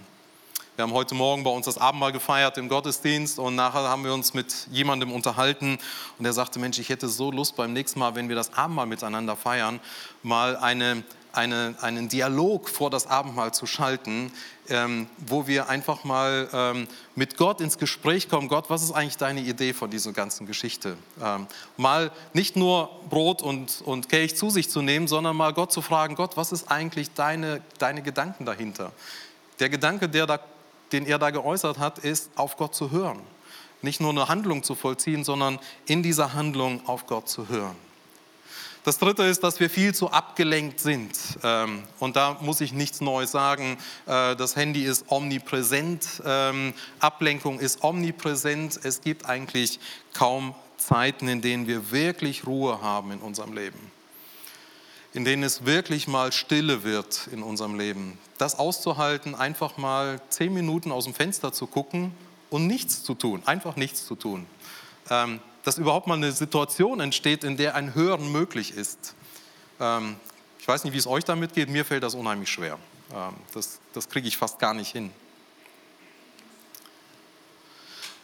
wir 0.75 0.83
haben 0.83 0.93
heute 0.93 1.13
Morgen 1.13 1.43
bei 1.43 1.49
uns 1.49 1.65
das 1.65 1.77
Abendmahl 1.77 2.13
gefeiert 2.13 2.57
im 2.57 2.69
Gottesdienst 2.69 3.37
und 3.37 3.55
nachher 3.55 3.81
haben 3.81 4.05
wir 4.05 4.13
uns 4.13 4.33
mit 4.33 4.67
jemandem 4.71 5.11
unterhalten 5.11 5.77
und 6.17 6.25
er 6.25 6.31
sagte, 6.31 6.57
Mensch, 6.57 6.79
ich 6.79 6.87
hätte 6.87 7.09
so 7.09 7.31
Lust 7.31 7.57
beim 7.57 7.73
nächsten 7.73 7.99
Mal, 7.99 8.15
wenn 8.15 8.29
wir 8.29 8.37
das 8.37 8.53
Abendmahl 8.53 8.85
miteinander 8.85 9.35
feiern, 9.35 9.81
mal 10.23 10.55
eine 10.55 11.03
eine, 11.31 11.75
einen 11.81 12.09
Dialog 12.09 12.69
vor 12.69 12.89
das 12.89 13.07
Abendmahl 13.07 13.53
zu 13.53 13.65
schalten, 13.65 14.31
ähm, 14.69 15.07
wo 15.17 15.47
wir 15.47 15.69
einfach 15.69 16.03
mal 16.03 16.49
ähm, 16.53 16.87
mit 17.15 17.37
Gott 17.37 17.61
ins 17.61 17.77
Gespräch 17.77 18.29
kommen. 18.29 18.47
Gott, 18.47 18.69
was 18.69 18.83
ist 18.83 18.91
eigentlich 18.91 19.17
deine 19.17 19.41
Idee 19.41 19.73
von 19.73 19.89
dieser 19.89 20.11
ganzen 20.11 20.47
Geschichte? 20.47 20.97
Ähm, 21.21 21.47
mal 21.77 22.11
nicht 22.33 22.55
nur 22.55 22.89
Brot 23.09 23.41
und, 23.41 23.81
und 23.85 24.09
Kelch 24.09 24.35
zu 24.35 24.49
sich 24.49 24.69
zu 24.69 24.81
nehmen, 24.81 25.07
sondern 25.07 25.35
mal 25.35 25.53
Gott 25.53 25.71
zu 25.71 25.81
fragen, 25.81 26.15
Gott, 26.15 26.37
was 26.37 26.51
ist 26.51 26.69
eigentlich 26.71 27.13
deine, 27.13 27.61
deine 27.77 28.01
Gedanken 28.01 28.45
dahinter? 28.45 28.91
Der 29.59 29.69
Gedanke, 29.69 30.09
der 30.09 30.25
da, 30.25 30.39
den 30.91 31.05
er 31.05 31.19
da 31.19 31.29
geäußert 31.29 31.77
hat, 31.77 31.99
ist, 31.99 32.31
auf 32.35 32.57
Gott 32.57 32.73
zu 32.73 32.91
hören. 32.91 33.19
Nicht 33.81 34.01
nur 34.01 34.11
eine 34.11 34.27
Handlung 34.27 34.63
zu 34.63 34.75
vollziehen, 34.75 35.23
sondern 35.23 35.59
in 35.85 36.03
dieser 36.03 36.33
Handlung 36.33 36.85
auf 36.87 37.05
Gott 37.05 37.29
zu 37.29 37.47
hören. 37.47 37.75
Das 38.85 38.97
Dritte 38.97 39.23
ist, 39.23 39.43
dass 39.43 39.59
wir 39.59 39.69
viel 39.69 39.93
zu 39.93 40.09
abgelenkt 40.09 40.79
sind. 40.79 41.11
Ähm, 41.43 41.83
und 41.99 42.15
da 42.15 42.37
muss 42.41 42.61
ich 42.61 42.71
nichts 42.71 43.01
Neues 43.01 43.31
sagen. 43.31 43.77
Äh, 44.05 44.37
das 44.37 44.55
Handy 44.55 44.85
ist 44.85 45.05
omnipräsent, 45.09 46.21
ähm, 46.25 46.73
Ablenkung 46.99 47.59
ist 47.59 47.83
omnipräsent. 47.83 48.79
Es 48.81 49.01
gibt 49.01 49.25
eigentlich 49.25 49.79
kaum 50.13 50.55
Zeiten, 50.77 51.27
in 51.27 51.41
denen 51.41 51.67
wir 51.67 51.91
wirklich 51.91 52.47
Ruhe 52.47 52.81
haben 52.81 53.11
in 53.11 53.19
unserem 53.19 53.53
Leben. 53.53 53.79
In 55.13 55.25
denen 55.25 55.43
es 55.43 55.65
wirklich 55.65 56.07
mal 56.07 56.31
stille 56.31 56.83
wird 56.83 57.27
in 57.33 57.43
unserem 57.43 57.77
Leben. 57.77 58.17
Das 58.37 58.57
auszuhalten, 58.57 59.35
einfach 59.35 59.77
mal 59.77 60.21
zehn 60.29 60.53
Minuten 60.53 60.93
aus 60.93 61.03
dem 61.03 61.13
Fenster 61.13 61.51
zu 61.51 61.67
gucken 61.67 62.13
und 62.49 62.67
nichts 62.67 63.03
zu 63.03 63.13
tun, 63.13 63.41
einfach 63.45 63.75
nichts 63.75 64.05
zu 64.05 64.15
tun. 64.15 64.45
Dass 65.63 65.77
überhaupt 65.77 66.07
mal 66.07 66.15
eine 66.15 66.31
Situation 66.31 66.99
entsteht, 66.99 67.43
in 67.43 67.57
der 67.57 67.75
ein 67.75 67.93
Hören 67.95 68.31
möglich 68.31 68.73
ist. 68.73 69.15
Ähm, 69.79 70.15
ich 70.59 70.67
weiß 70.67 70.83
nicht, 70.83 70.93
wie 70.93 70.97
es 70.97 71.07
euch 71.07 71.23
damit 71.23 71.53
geht, 71.53 71.69
mir 71.69 71.85
fällt 71.85 72.03
das 72.03 72.15
unheimlich 72.15 72.49
schwer. 72.49 72.77
Ähm, 73.13 73.33
das 73.53 73.79
das 73.93 74.09
kriege 74.09 74.27
ich 74.27 74.37
fast 74.37 74.59
gar 74.59 74.73
nicht 74.73 74.91
hin. 74.91 75.11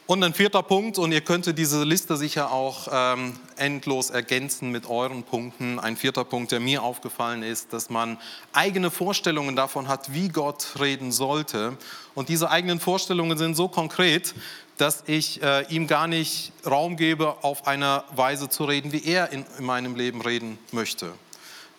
Und 0.08 0.24
ein 0.24 0.36
vierter 0.36 0.62
Punkt, 0.62 1.00
und 1.00 1.12
ihr 1.12 1.22
könntet 1.22 1.58
diese 1.58 1.84
Liste 1.84 2.16
sicher 2.16 2.52
auch 2.52 2.88
ähm, 2.92 3.40
endlos 3.56 4.12
ergänzen 4.12 4.70
mit 4.70 4.88
euren 4.88 5.24
Punkten. 5.24 5.80
Ein 5.80 5.98
vierter 5.98 6.24
Punkt, 6.24 6.52
der 6.52 6.60
mir 6.60 6.84
aufgefallen 6.84 7.42
ist, 7.42 7.74
dass 7.74 7.90
man 7.90 8.20
eigene 8.54 8.92
Vorstellungen 8.92 9.56
davon 9.56 9.88
hat, 9.88 10.14
wie 10.14 10.30
Gott 10.30 10.76
reden 10.80 11.12
sollte. 11.12 11.76
Und 12.14 12.30
diese 12.30 12.52
eigenen 12.52 12.80
Vorstellungen 12.80 13.36
sind 13.40 13.56
so 13.56 13.68
konkret, 13.68 14.36
dass 14.78 15.04
ich 15.08 15.42
äh, 15.42 15.66
ihm 15.74 15.88
gar 15.88 16.06
nicht 16.06 16.52
Raum 16.68 16.98
gebe, 16.98 17.44
auf 17.44 17.66
eine 17.66 18.04
Weise 18.16 18.48
zu 18.48 18.66
reden, 18.66 18.92
wie 18.92 19.04
er 19.06 19.32
in, 19.32 19.44
in 19.58 19.66
meinem 19.66 19.96
Leben 19.96 20.22
reden 20.22 20.60
möchte. 20.72 21.14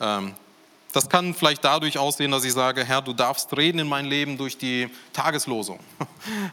Ähm, 0.00 0.34
das 0.96 1.10
kann 1.10 1.34
vielleicht 1.34 1.62
dadurch 1.62 1.98
aussehen, 1.98 2.30
dass 2.30 2.42
ich 2.42 2.54
sage, 2.54 2.82
Herr, 2.82 3.02
du 3.02 3.12
darfst 3.12 3.54
reden 3.54 3.80
in 3.80 3.86
mein 3.86 4.06
Leben 4.06 4.38
durch 4.38 4.56
die 4.56 4.88
Tageslosung. 5.12 5.78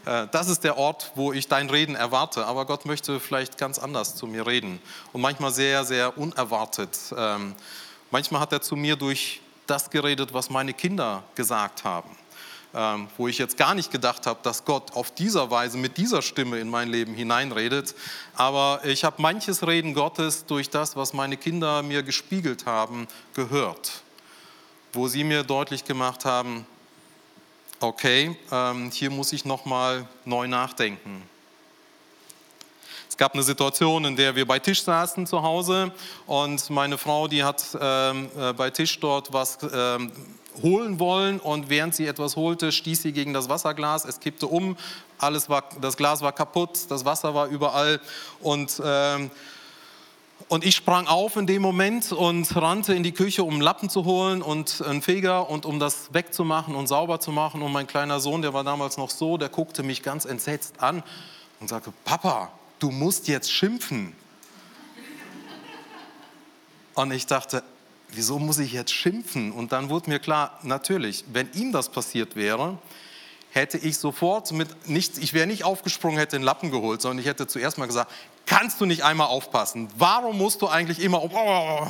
Äh, 0.05 0.27
das 0.31 0.49
ist 0.49 0.63
der 0.63 0.77
Ort, 0.77 1.11
wo 1.15 1.33
ich 1.33 1.47
dein 1.47 1.67
Reden 1.67 1.95
erwarte. 1.95 2.45
Aber 2.45 2.65
Gott 2.65 2.85
möchte 2.85 3.19
vielleicht 3.19 3.57
ganz 3.57 3.79
anders 3.79 4.15
zu 4.15 4.27
mir 4.27 4.45
reden. 4.45 4.79
Und 5.13 5.21
manchmal 5.21 5.51
sehr, 5.51 5.83
sehr 5.83 6.15
unerwartet. 6.15 6.95
Ähm, 7.17 7.55
manchmal 8.11 8.41
hat 8.41 8.51
er 8.51 8.61
zu 8.61 8.75
mir 8.75 8.95
durch 8.97 9.41
das 9.65 9.89
geredet, 9.89 10.33
was 10.33 10.51
meine 10.51 10.73
Kinder 10.73 11.23
gesagt 11.33 11.85
haben. 11.85 12.09
Ähm, 12.75 13.07
wo 13.17 13.27
ich 13.27 13.37
jetzt 13.39 13.57
gar 13.57 13.73
nicht 13.73 13.91
gedacht 13.91 14.27
habe, 14.27 14.39
dass 14.43 14.65
Gott 14.65 14.93
auf 14.93 15.11
dieser 15.11 15.49
Weise 15.49 15.77
mit 15.77 15.97
dieser 15.97 16.21
Stimme 16.21 16.59
in 16.59 16.69
mein 16.69 16.89
Leben 16.89 17.15
hineinredet. 17.15 17.95
Aber 18.35 18.81
ich 18.83 19.03
habe 19.05 19.21
manches 19.21 19.65
Reden 19.65 19.95
Gottes 19.95 20.45
durch 20.45 20.69
das, 20.69 20.95
was 20.95 21.13
meine 21.13 21.37
Kinder 21.37 21.81
mir 21.81 22.03
gespiegelt 22.03 22.65
haben, 22.65 23.07
gehört, 23.33 24.02
wo 24.93 25.07
sie 25.07 25.23
mir 25.23 25.43
deutlich 25.43 25.83
gemacht 25.83 26.23
haben, 26.23 26.65
okay, 27.79 28.37
ähm, 28.51 28.91
hier 28.91 29.09
muss 29.09 29.33
ich 29.33 29.43
nochmal 29.43 30.07
neu 30.23 30.47
nachdenken. 30.47 31.23
Es 33.09 33.17
gab 33.17 33.33
eine 33.33 33.43
Situation, 33.43 34.05
in 34.05 34.15
der 34.15 34.35
wir 34.35 34.47
bei 34.47 34.57
Tisch 34.57 34.83
saßen 34.83 35.27
zu 35.27 35.43
Hause 35.43 35.91
und 36.25 36.69
meine 36.69 36.97
Frau, 36.97 37.27
die 37.27 37.43
hat 37.43 37.63
ähm, 37.79 38.29
äh, 38.37 38.53
bei 38.53 38.69
Tisch 38.69 38.99
dort 38.99 39.33
was 39.33 39.57
holen 40.61 40.99
wollen 40.99 41.39
und 41.39 41.69
während 41.69 41.95
sie 41.95 42.05
etwas 42.05 42.35
holte, 42.35 42.71
stieß 42.71 43.01
sie 43.01 43.11
gegen 43.11 43.33
das 43.33 43.49
Wasserglas, 43.49 44.05
es 44.05 44.19
kippte 44.19 44.47
um, 44.47 44.77
alles 45.17 45.49
war, 45.49 45.63
das 45.81 45.97
Glas 45.97 46.21
war 46.21 46.31
kaputt, 46.31 46.79
das 46.89 47.05
Wasser 47.05 47.33
war 47.33 47.47
überall 47.47 47.99
und 48.41 48.81
ähm, 48.83 49.31
und 50.47 50.65
ich 50.65 50.75
sprang 50.75 51.07
auf 51.07 51.35
in 51.35 51.47
dem 51.47 51.61
Moment 51.61 52.11
und 52.11 52.55
rannte 52.55 52.93
in 52.93 53.03
die 53.03 53.11
Küche, 53.11 53.43
um 53.43 53.61
Lappen 53.61 53.89
zu 53.89 54.05
holen 54.05 54.41
und 54.41 54.81
einen 54.81 55.01
Feger 55.01 55.49
und 55.49 55.65
um 55.65 55.79
das 55.79 56.13
wegzumachen 56.13 56.75
und 56.75 56.87
sauber 56.87 57.19
zu 57.19 57.31
machen. 57.31 57.61
Und 57.61 57.71
mein 57.71 57.87
kleiner 57.87 58.19
Sohn, 58.19 58.41
der 58.41 58.53
war 58.53 58.63
damals 58.63 58.97
noch 58.97 59.09
so, 59.09 59.37
der 59.37 59.49
guckte 59.49 59.83
mich 59.83 60.03
ganz 60.03 60.25
entsetzt 60.25 60.75
an 60.79 61.03
und 61.59 61.69
sagte, 61.69 61.93
Papa, 62.03 62.51
du 62.79 62.91
musst 62.91 63.27
jetzt 63.27 63.51
schimpfen. 63.51 64.15
Und 66.93 67.11
ich 67.11 67.25
dachte, 67.25 67.63
wieso 68.09 68.37
muss 68.37 68.59
ich 68.59 68.73
jetzt 68.73 68.93
schimpfen? 68.93 69.51
Und 69.51 69.71
dann 69.71 69.89
wurde 69.89 70.09
mir 70.09 70.19
klar, 70.19 70.59
natürlich, 70.61 71.23
wenn 71.31 71.51
ihm 71.53 71.71
das 71.71 71.89
passiert 71.89 72.35
wäre, 72.35 72.77
hätte 73.53 73.77
ich 73.77 73.99
sofort 73.99 74.51
mit 74.51 74.89
nichts, 74.89 75.19
ich 75.19 75.33
wäre 75.33 75.45
nicht 75.45 75.63
aufgesprungen, 75.63 76.17
hätte 76.17 76.35
den 76.35 76.43
Lappen 76.43 76.71
geholt, 76.71 77.01
sondern 77.01 77.19
ich 77.19 77.27
hätte 77.27 77.45
zuerst 77.45 77.77
mal 77.77 77.85
gesagt, 77.85 78.11
kannst 78.47 78.81
du 78.81 78.87
nicht 78.87 79.03
einmal 79.03 79.27
aufpassen? 79.27 79.89
Warum 79.95 80.39
musst 80.39 80.63
du 80.63 80.67
eigentlich 80.67 80.99
immer, 80.99 81.23
oh, 81.23 81.87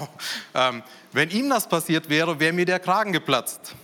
ähm, 0.53 0.83
wenn 1.13 1.29
ihm 1.29 1.49
das 1.49 1.67
passiert 1.69 2.09
wäre, 2.09 2.39
wäre 2.41 2.51
mir 2.51 2.65
der 2.65 2.79
Kragen 2.79 3.13
geplatzt. 3.13 3.75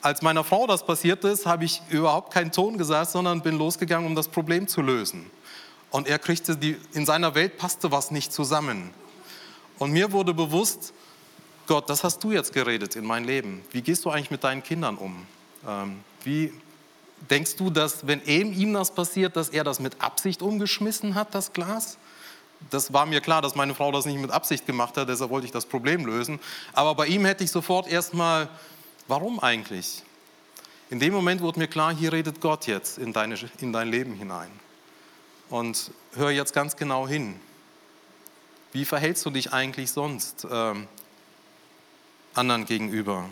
Als 0.00 0.22
meiner 0.22 0.44
Frau 0.44 0.68
das 0.68 0.86
passiert 0.86 1.24
ist, 1.24 1.44
habe 1.44 1.64
ich 1.64 1.82
überhaupt 1.90 2.32
keinen 2.32 2.52
Ton 2.52 2.78
gesagt, 2.78 3.10
sondern 3.10 3.42
bin 3.42 3.58
losgegangen, 3.58 4.06
um 4.06 4.14
das 4.14 4.28
Problem 4.28 4.68
zu 4.68 4.80
lösen. 4.80 5.28
Und 5.90 6.06
er 6.06 6.20
kriegte 6.20 6.56
die, 6.56 6.76
in 6.92 7.04
seiner 7.04 7.34
Welt 7.34 7.58
passte 7.58 7.90
was 7.90 8.12
nicht 8.12 8.32
zusammen. 8.32 8.94
Und 9.78 9.90
mir 9.90 10.12
wurde 10.12 10.32
bewusst, 10.34 10.92
Gott, 11.66 11.90
das 11.90 12.04
hast 12.04 12.22
du 12.22 12.30
jetzt 12.30 12.52
geredet 12.52 12.94
in 12.94 13.04
mein 13.04 13.24
Leben. 13.24 13.62
Wie 13.72 13.82
gehst 13.82 14.04
du 14.04 14.10
eigentlich 14.10 14.30
mit 14.30 14.44
deinen 14.44 14.62
Kindern 14.62 14.96
um? 14.96 15.26
Ähm, 15.66 16.00
wie 16.24 16.52
denkst 17.28 17.56
du, 17.56 17.70
dass 17.70 18.06
wenn 18.06 18.22
ihm 18.24 18.72
das 18.72 18.94
passiert, 18.94 19.36
dass 19.36 19.50
er 19.50 19.64
das 19.64 19.80
mit 19.80 20.00
Absicht 20.00 20.42
umgeschmissen 20.42 21.14
hat, 21.14 21.34
das 21.34 21.52
Glas? 21.52 21.98
Das 22.70 22.92
war 22.92 23.06
mir 23.06 23.20
klar, 23.20 23.40
dass 23.40 23.54
meine 23.54 23.74
Frau 23.74 23.90
das 23.90 24.04
nicht 24.04 24.18
mit 24.18 24.30
Absicht 24.30 24.66
gemacht 24.66 24.96
hat, 24.96 25.08
deshalb 25.08 25.30
wollte 25.30 25.46
ich 25.46 25.52
das 25.52 25.64
Problem 25.64 26.04
lösen. 26.04 26.38
Aber 26.72 26.94
bei 26.94 27.06
ihm 27.06 27.24
hätte 27.24 27.42
ich 27.42 27.50
sofort 27.50 27.88
erstmal, 27.88 28.48
warum 29.08 29.40
eigentlich? 29.40 30.02
In 30.90 30.98
dem 30.98 31.12
Moment 31.12 31.40
wurde 31.40 31.58
mir 31.58 31.68
klar, 31.68 31.94
hier 31.94 32.12
redet 32.12 32.40
Gott 32.40 32.66
jetzt 32.66 32.98
in, 32.98 33.12
deine, 33.12 33.36
in 33.60 33.72
dein 33.72 33.88
Leben 33.88 34.14
hinein. 34.14 34.50
Und 35.48 35.90
hör 36.14 36.30
jetzt 36.30 36.52
ganz 36.52 36.76
genau 36.76 37.08
hin. 37.08 37.36
Wie 38.72 38.84
verhältst 38.84 39.24
du 39.24 39.30
dich 39.30 39.52
eigentlich 39.52 39.90
sonst 39.90 40.46
ähm, 40.50 40.86
anderen 42.34 42.66
gegenüber? 42.66 43.28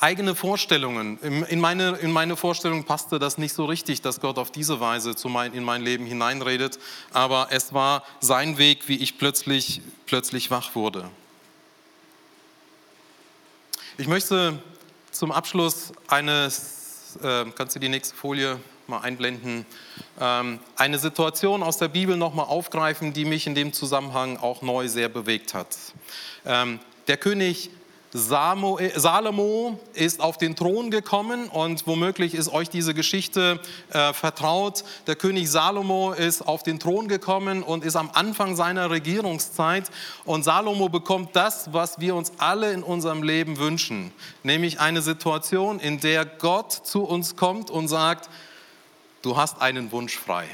Eigene 0.00 0.34
Vorstellungen. 0.34 1.18
In 1.20 1.60
meine, 1.60 1.90
in 1.98 2.10
meine 2.10 2.36
Vorstellung 2.36 2.84
passte 2.84 3.18
das 3.18 3.36
nicht 3.38 3.52
so 3.52 3.66
richtig, 3.66 4.00
dass 4.00 4.20
Gott 4.20 4.38
auf 4.38 4.50
diese 4.50 4.80
Weise 4.80 5.14
mein, 5.28 5.52
in 5.52 5.62
mein 5.62 5.82
Leben 5.82 6.06
hineinredet, 6.06 6.78
aber 7.12 7.48
es 7.50 7.74
war 7.74 8.02
sein 8.20 8.58
Weg, 8.58 8.88
wie 8.88 8.96
ich 8.96 9.18
plötzlich, 9.18 9.82
plötzlich 10.06 10.50
wach 10.50 10.74
wurde. 10.74 11.08
Ich 13.98 14.08
möchte 14.08 14.58
zum 15.10 15.30
Abschluss 15.30 15.92
eines, 16.08 17.18
äh, 17.22 17.44
kannst 17.54 17.76
du 17.76 17.80
die 17.80 17.90
nächste 17.90 18.16
Folie 18.16 18.58
mal 18.86 19.00
einblenden, 19.00 19.66
ähm, 20.18 20.58
eine 20.76 20.98
Situation 20.98 21.62
aus 21.62 21.76
der 21.76 21.88
Bibel 21.88 22.16
nochmal 22.16 22.46
aufgreifen, 22.46 23.12
die 23.12 23.26
mich 23.26 23.46
in 23.46 23.54
dem 23.54 23.74
Zusammenhang 23.74 24.38
auch 24.38 24.62
neu 24.62 24.88
sehr 24.88 25.10
bewegt 25.10 25.52
hat. 25.52 25.76
Ähm, 26.46 26.80
der 27.06 27.18
König 27.18 27.70
äh, 28.12 28.98
Salomo 28.98 29.78
ist 29.94 30.20
auf 30.20 30.36
den 30.36 30.56
Thron 30.56 30.90
gekommen 30.90 31.48
und 31.48 31.86
womöglich 31.86 32.34
ist 32.34 32.52
euch 32.52 32.68
diese 32.68 32.92
Geschichte 32.92 33.60
äh, 33.90 34.12
vertraut. 34.12 34.82
Der 35.06 35.14
König 35.14 35.48
Salomo 35.48 36.12
ist 36.12 36.42
auf 36.42 36.62
den 36.64 36.80
Thron 36.80 37.06
gekommen 37.06 37.62
und 37.62 37.84
ist 37.84 37.94
am 37.94 38.10
Anfang 38.12 38.56
seiner 38.56 38.90
Regierungszeit 38.90 39.90
und 40.24 40.42
Salomo 40.42 40.88
bekommt 40.88 41.36
das, 41.36 41.72
was 41.72 42.00
wir 42.00 42.16
uns 42.16 42.32
alle 42.38 42.72
in 42.72 42.82
unserem 42.82 43.22
Leben 43.22 43.58
wünschen, 43.58 44.12
nämlich 44.42 44.80
eine 44.80 45.02
Situation, 45.02 45.78
in 45.78 46.00
der 46.00 46.24
Gott 46.24 46.72
zu 46.72 47.04
uns 47.04 47.36
kommt 47.36 47.70
und 47.70 47.86
sagt, 47.86 48.28
du 49.22 49.36
hast 49.36 49.60
einen 49.60 49.92
Wunsch 49.92 50.16
frei. 50.16 50.46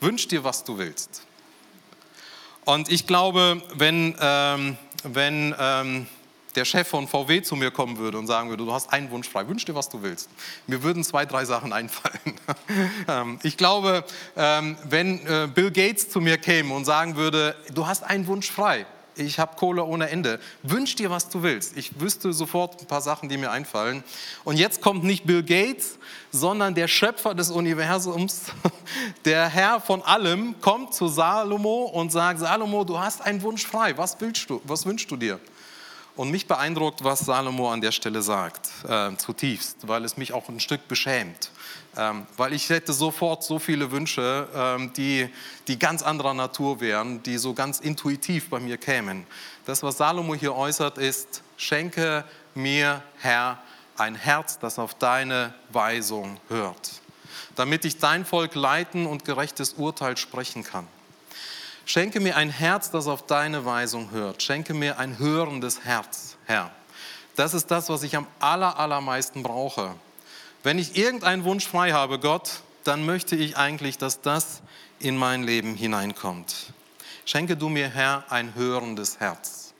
Wünsch 0.00 0.28
dir, 0.28 0.44
was 0.44 0.62
du 0.62 0.78
willst. 0.78 1.22
Und 2.64 2.90
ich 2.90 3.06
glaube, 3.06 3.62
wenn, 3.74 4.14
ähm, 4.20 4.76
wenn 5.02 5.54
ähm, 5.58 6.06
der 6.56 6.64
Chef 6.64 6.88
von 6.88 7.06
VW 7.06 7.42
zu 7.42 7.54
mir 7.54 7.70
kommen 7.70 7.98
würde 7.98 8.18
und 8.18 8.26
sagen 8.26 8.48
würde, 8.48 8.64
du 8.64 8.72
hast 8.72 8.92
einen 8.92 9.10
Wunsch 9.10 9.28
frei, 9.28 9.46
wünsch 9.46 9.64
dir, 9.64 9.74
was 9.74 9.88
du 9.88 10.02
willst. 10.02 10.28
Mir 10.66 10.82
würden 10.82 11.04
zwei, 11.04 11.26
drei 11.26 11.44
Sachen 11.44 11.72
einfallen. 11.72 12.16
Ähm, 13.08 13.38
ich 13.42 13.56
glaube, 13.56 14.04
ähm, 14.36 14.76
wenn 14.84 15.24
äh, 15.26 15.48
Bill 15.52 15.70
Gates 15.70 16.08
zu 16.08 16.20
mir 16.20 16.38
käme 16.38 16.74
und 16.74 16.84
sagen 16.84 17.16
würde, 17.16 17.54
du 17.72 17.86
hast 17.86 18.02
einen 18.02 18.26
Wunsch 18.26 18.50
frei, 18.50 18.86
ich 19.16 19.38
habe 19.38 19.56
Kohle 19.56 19.84
ohne 19.84 20.10
Ende. 20.10 20.38
Wünsch 20.62 20.94
dir, 20.94 21.10
was 21.10 21.28
du 21.28 21.42
willst. 21.42 21.76
Ich 21.76 22.00
wüsste 22.00 22.32
sofort 22.32 22.80
ein 22.80 22.86
paar 22.86 23.00
Sachen, 23.00 23.28
die 23.28 23.38
mir 23.38 23.50
einfallen. 23.50 24.04
Und 24.44 24.58
jetzt 24.58 24.82
kommt 24.82 25.04
nicht 25.04 25.24
Bill 25.24 25.42
Gates, 25.42 25.98
sondern 26.30 26.74
der 26.74 26.86
Schöpfer 26.86 27.34
des 27.34 27.50
Universums, 27.50 28.42
der 29.24 29.48
Herr 29.48 29.80
von 29.80 30.02
allem, 30.02 30.60
kommt 30.60 30.94
zu 30.94 31.08
Salomo 31.08 31.84
und 31.84 32.12
sagt, 32.12 32.40
Salomo, 32.40 32.84
du 32.84 32.98
hast 32.98 33.22
einen 33.22 33.40
Wunsch 33.42 33.66
frei. 33.66 33.96
Was 33.96 34.20
willst 34.20 34.50
du? 34.50 34.60
Was 34.64 34.84
wünschst 34.84 35.10
du 35.10 35.16
dir? 35.16 35.40
Und 36.16 36.30
mich 36.30 36.46
beeindruckt, 36.46 37.04
was 37.04 37.20
Salomo 37.20 37.70
an 37.70 37.82
der 37.82 37.92
Stelle 37.92 38.22
sagt, 38.22 38.70
äh, 38.88 39.14
zutiefst, 39.16 39.86
weil 39.86 40.02
es 40.04 40.16
mich 40.16 40.32
auch 40.32 40.48
ein 40.48 40.60
Stück 40.60 40.88
beschämt. 40.88 41.50
Ähm, 41.94 42.26
weil 42.38 42.54
ich 42.54 42.70
hätte 42.70 42.94
sofort 42.94 43.44
so 43.44 43.58
viele 43.58 43.90
Wünsche, 43.90 44.48
ähm, 44.54 44.92
die, 44.94 45.28
die 45.68 45.78
ganz 45.78 46.02
anderer 46.02 46.32
Natur 46.32 46.80
wären, 46.80 47.22
die 47.22 47.36
so 47.36 47.52
ganz 47.52 47.80
intuitiv 47.80 48.48
bei 48.48 48.60
mir 48.60 48.78
kämen. 48.78 49.26
Das, 49.66 49.82
was 49.82 49.98
Salomo 49.98 50.34
hier 50.34 50.54
äußert, 50.54 50.96
ist, 50.96 51.42
schenke 51.58 52.24
mir, 52.54 53.02
Herr, 53.18 53.58
ein 53.98 54.14
Herz, 54.14 54.58
das 54.58 54.78
auf 54.78 54.94
deine 54.94 55.54
Weisung 55.70 56.38
hört, 56.48 56.92
damit 57.56 57.84
ich 57.84 57.98
dein 57.98 58.24
Volk 58.24 58.54
leiten 58.54 59.06
und 59.06 59.24
gerechtes 59.24 59.74
Urteil 59.74 60.16
sprechen 60.16 60.64
kann. 60.64 60.86
Schenke 61.88 62.18
mir 62.18 62.36
ein 62.36 62.50
Herz, 62.50 62.90
das 62.90 63.06
auf 63.06 63.26
deine 63.26 63.64
Weisung 63.64 64.10
hört. 64.10 64.42
Schenke 64.42 64.74
mir 64.74 64.98
ein 64.98 65.20
hörendes 65.20 65.84
Herz, 65.84 66.36
Herr. 66.44 66.72
Das 67.36 67.54
ist 67.54 67.70
das, 67.70 67.88
was 67.88 68.02
ich 68.02 68.16
am 68.16 68.26
aller, 68.40 68.76
allermeisten 68.78 69.44
brauche. 69.44 69.94
Wenn 70.64 70.80
ich 70.80 70.96
irgendeinen 70.96 71.44
Wunsch 71.44 71.64
frei 71.64 71.92
habe, 71.92 72.18
Gott, 72.18 72.62
dann 72.82 73.06
möchte 73.06 73.36
ich 73.36 73.56
eigentlich, 73.56 73.98
dass 73.98 74.20
das 74.20 74.62
in 74.98 75.16
mein 75.16 75.44
Leben 75.44 75.76
hineinkommt. 75.76 76.72
Schenke 77.24 77.56
du 77.56 77.68
mir, 77.68 77.88
Herr, 77.88 78.24
ein 78.30 78.56
hörendes 78.56 79.20
Herz. 79.20 79.72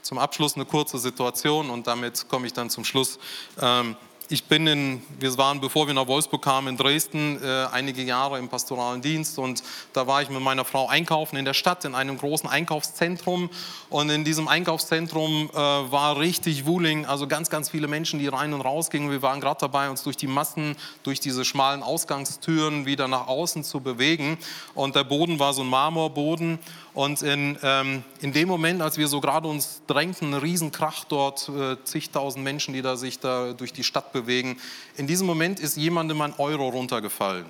Zum 0.00 0.16
Abschluss 0.16 0.54
eine 0.54 0.64
kurze 0.64 0.98
Situation 0.98 1.68
und 1.68 1.86
damit 1.86 2.26
komme 2.30 2.46
ich 2.46 2.54
dann 2.54 2.70
zum 2.70 2.84
Schluss. 2.86 3.18
Ähm, 3.60 3.96
ich 4.30 4.44
bin 4.44 4.66
in, 4.66 5.02
wir 5.20 5.36
waren, 5.36 5.60
bevor 5.60 5.86
wir 5.86 5.94
nach 5.94 6.06
Wolfsburg 6.06 6.42
kamen, 6.42 6.68
in 6.68 6.76
Dresden 6.76 7.38
äh, 7.42 7.66
einige 7.72 8.02
Jahre 8.02 8.38
im 8.38 8.48
pastoralen 8.48 9.02
Dienst 9.02 9.38
und 9.38 9.62
da 9.92 10.06
war 10.06 10.22
ich 10.22 10.30
mit 10.30 10.40
meiner 10.40 10.64
Frau 10.64 10.88
einkaufen 10.88 11.36
in 11.36 11.44
der 11.44 11.52
Stadt, 11.52 11.84
in 11.84 11.94
einem 11.94 12.16
großen 12.16 12.48
Einkaufszentrum 12.48 13.50
und 13.90 14.08
in 14.08 14.24
diesem 14.24 14.48
Einkaufszentrum 14.48 15.50
äh, 15.52 15.56
war 15.56 16.18
richtig 16.18 16.64
Wuling, 16.64 17.04
also 17.04 17.26
ganz, 17.26 17.50
ganz 17.50 17.68
viele 17.68 17.86
Menschen, 17.86 18.18
die 18.18 18.28
rein 18.28 18.54
und 18.54 18.62
raus 18.62 18.88
gingen. 18.88 19.10
Wir 19.10 19.20
waren 19.20 19.40
gerade 19.40 19.60
dabei, 19.60 19.90
uns 19.90 20.02
durch 20.02 20.16
die 20.16 20.26
Massen, 20.26 20.76
durch 21.02 21.20
diese 21.20 21.44
schmalen 21.44 21.82
Ausgangstüren 21.82 22.86
wieder 22.86 23.08
nach 23.08 23.26
außen 23.26 23.62
zu 23.62 23.80
bewegen 23.80 24.38
und 24.74 24.96
der 24.96 25.04
Boden 25.04 25.38
war 25.38 25.52
so 25.52 25.62
ein 25.62 25.68
Marmorboden 25.68 26.58
und 26.94 27.22
in, 27.22 27.58
ähm, 27.62 28.04
in 28.20 28.32
dem 28.32 28.48
Moment, 28.48 28.80
als 28.80 28.96
wir 28.96 29.08
so 29.08 29.20
gerade 29.20 29.48
uns 29.48 29.82
drängten, 29.88 30.32
ein 30.32 30.40
Riesenkrach 30.40 31.04
dort, 31.04 31.48
äh, 31.48 31.76
zigtausend 31.82 32.44
Menschen, 32.44 32.72
die 32.72 32.82
da 32.82 32.96
sich 32.96 33.18
da 33.18 33.52
durch 33.52 33.72
die 33.72 33.82
Stadt 33.82 34.12
bewegen, 34.14 34.56
in 34.96 35.06
diesem 35.06 35.26
Moment 35.26 35.60
ist 35.60 35.76
jemandem 35.76 36.22
ein 36.22 36.32
Euro 36.38 36.68
runtergefallen. 36.70 37.44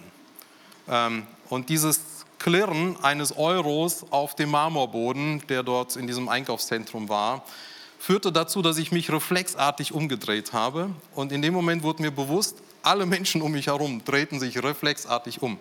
Ähm, 0.88 1.26
und 1.48 1.68
dieses 1.68 2.00
Klirren 2.40 2.96
eines 3.02 3.36
Euros 3.36 4.04
auf 4.10 4.34
dem 4.34 4.50
Marmorboden, 4.50 5.42
der 5.48 5.62
dort 5.62 5.94
in 5.94 6.08
diesem 6.08 6.28
Einkaufszentrum 6.28 7.08
war, 7.08 7.44
führte 7.98 8.32
dazu, 8.32 8.60
dass 8.60 8.76
ich 8.76 8.92
mich 8.92 9.10
reflexartig 9.10 9.92
umgedreht 9.92 10.52
habe. 10.52 10.90
Und 11.14 11.32
in 11.32 11.40
dem 11.40 11.54
Moment 11.54 11.82
wurde 11.82 12.02
mir 12.02 12.10
bewusst, 12.10 12.56
alle 12.82 13.06
Menschen 13.06 13.40
um 13.40 13.52
mich 13.52 13.68
herum 13.68 14.02
drehten 14.04 14.40
sich 14.40 14.62
reflexartig 14.62 15.40
um. 15.40 15.58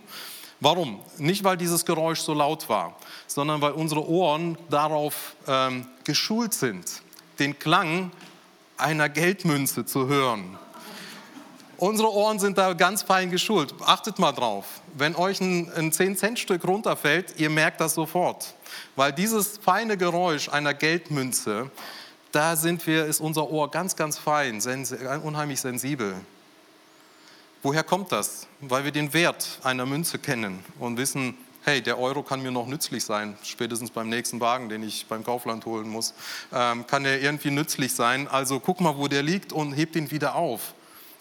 Warum? 0.60 1.00
Nicht, 1.18 1.44
weil 1.44 1.58
dieses 1.58 1.86
Geräusch 1.86 2.20
so 2.20 2.34
laut 2.34 2.68
war, 2.70 2.96
sondern 3.28 3.62
weil 3.62 3.74
unsere 3.74 4.08
Ohren 4.08 4.58
darauf 4.70 5.36
ähm, 5.48 5.88
geschult 6.04 6.54
sind, 6.54 6.86
den 7.40 7.58
Klang 7.60 8.12
einer 8.78 9.10
Geldmünze 9.10 9.86
zu 9.86 10.08
hören. 10.08 10.58
Unsere 11.78 12.12
Ohren 12.12 12.40
sind 12.40 12.58
da 12.58 12.74
ganz 12.74 13.04
fein 13.04 13.32
geschult. 13.32 13.74
Achtet 13.86 14.20
mal 14.20 14.32
drauf. 14.32 14.66
Wenn 14.94 15.16
euch 15.16 15.42
ein, 15.42 15.72
ein 15.74 15.92
10-Cent-Stück 15.92 16.66
runterfällt, 16.66 17.40
ihr 17.40 17.50
merkt 17.50 17.82
das 17.82 17.96
sofort. 17.96 18.54
Weil 18.96 19.12
dieses 19.12 19.58
feine 19.58 19.98
Geräusch 19.98 20.50
einer 20.50 20.74
Geldmünze, 20.74 21.72
da 22.32 22.56
sind 22.56 22.86
wir, 22.88 23.06
ist 23.06 23.22
unser 23.22 23.50
Ohr 23.50 23.70
ganz, 23.70 23.96
ganz 23.96 24.18
fein, 24.18 24.62
unheimlich 25.24 25.62
sensibel. 25.62 26.16
Woher 27.62 27.84
kommt 27.84 28.12
das? 28.12 28.48
Weil 28.60 28.84
wir 28.84 28.92
den 28.92 29.14
Wert 29.14 29.60
einer 29.64 29.86
Münze 29.86 30.20
kennen 30.20 30.64
und 30.80 30.98
wissen, 30.98 31.38
hey, 31.64 31.82
der 31.82 31.98
Euro 31.98 32.24
kann 32.24 32.44
mir 32.44 32.52
noch 32.52 32.68
nützlich 32.68 33.06
sein, 33.06 33.38
spätestens 33.44 33.90
beim 33.90 34.10
nächsten 34.10 34.40
Wagen, 34.40 34.68
den 34.68 34.84
ich 34.84 35.06
beim 35.08 35.24
Kaufland 35.24 35.66
holen 35.66 35.88
muss, 35.88 36.14
ähm, 36.52 36.86
kann 36.88 37.06
er 37.06 37.22
irgendwie 37.22 37.52
nützlich 37.52 37.94
sein. 37.94 38.28
Also 38.28 38.60
guck 38.60 38.82
mal, 38.82 38.98
wo 38.98 39.08
der 39.08 39.24
liegt 39.24 39.54
und 39.54 39.74
heb 39.74 39.94
den 39.94 40.12
wieder 40.12 40.36
auf. 40.36 40.74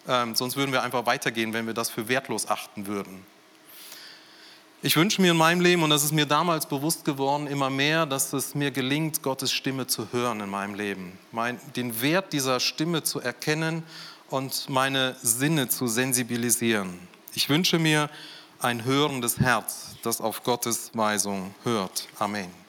Ähm, 0.08 0.34
sonst 0.34 0.56
würden 0.56 0.72
wir 0.72 0.82
einfach 0.82 1.06
weitergehen, 1.06 1.52
wenn 1.52 1.66
wir 1.66 1.74
das 1.74 1.90
für 1.90 2.08
wertlos 2.08 2.48
achten 2.48 2.86
würden. 2.86 3.24
Ich 4.84 4.96
wünsche 4.96 5.22
mir 5.22 5.30
in 5.30 5.36
meinem 5.36 5.60
Leben, 5.60 5.84
und 5.84 5.90
das 5.90 6.02
ist 6.02 6.12
mir 6.12 6.26
damals 6.26 6.66
bewusst 6.66 7.04
geworden, 7.04 7.46
immer 7.46 7.70
mehr, 7.70 8.04
dass 8.04 8.32
es 8.32 8.56
mir 8.56 8.72
gelingt, 8.72 9.22
Gottes 9.22 9.52
Stimme 9.52 9.86
zu 9.86 10.12
hören 10.12 10.40
in 10.40 10.50
meinem 10.50 10.74
Leben. 10.74 11.16
Mein, 11.30 11.60
den 11.76 12.02
Wert 12.02 12.32
dieser 12.32 12.58
Stimme 12.58 13.04
zu 13.04 13.20
erkennen 13.20 13.84
und 14.28 14.68
meine 14.68 15.14
Sinne 15.22 15.68
zu 15.68 15.86
sensibilisieren. 15.86 16.98
Ich 17.34 17.48
wünsche 17.48 17.78
mir 17.78 18.10
ein 18.58 18.84
hörendes 18.84 19.38
Herz, 19.38 19.94
das 20.02 20.20
auf 20.20 20.42
Gottes 20.42 20.90
Weisung 20.94 21.54
hört. 21.62 22.08
Amen. 22.18 22.61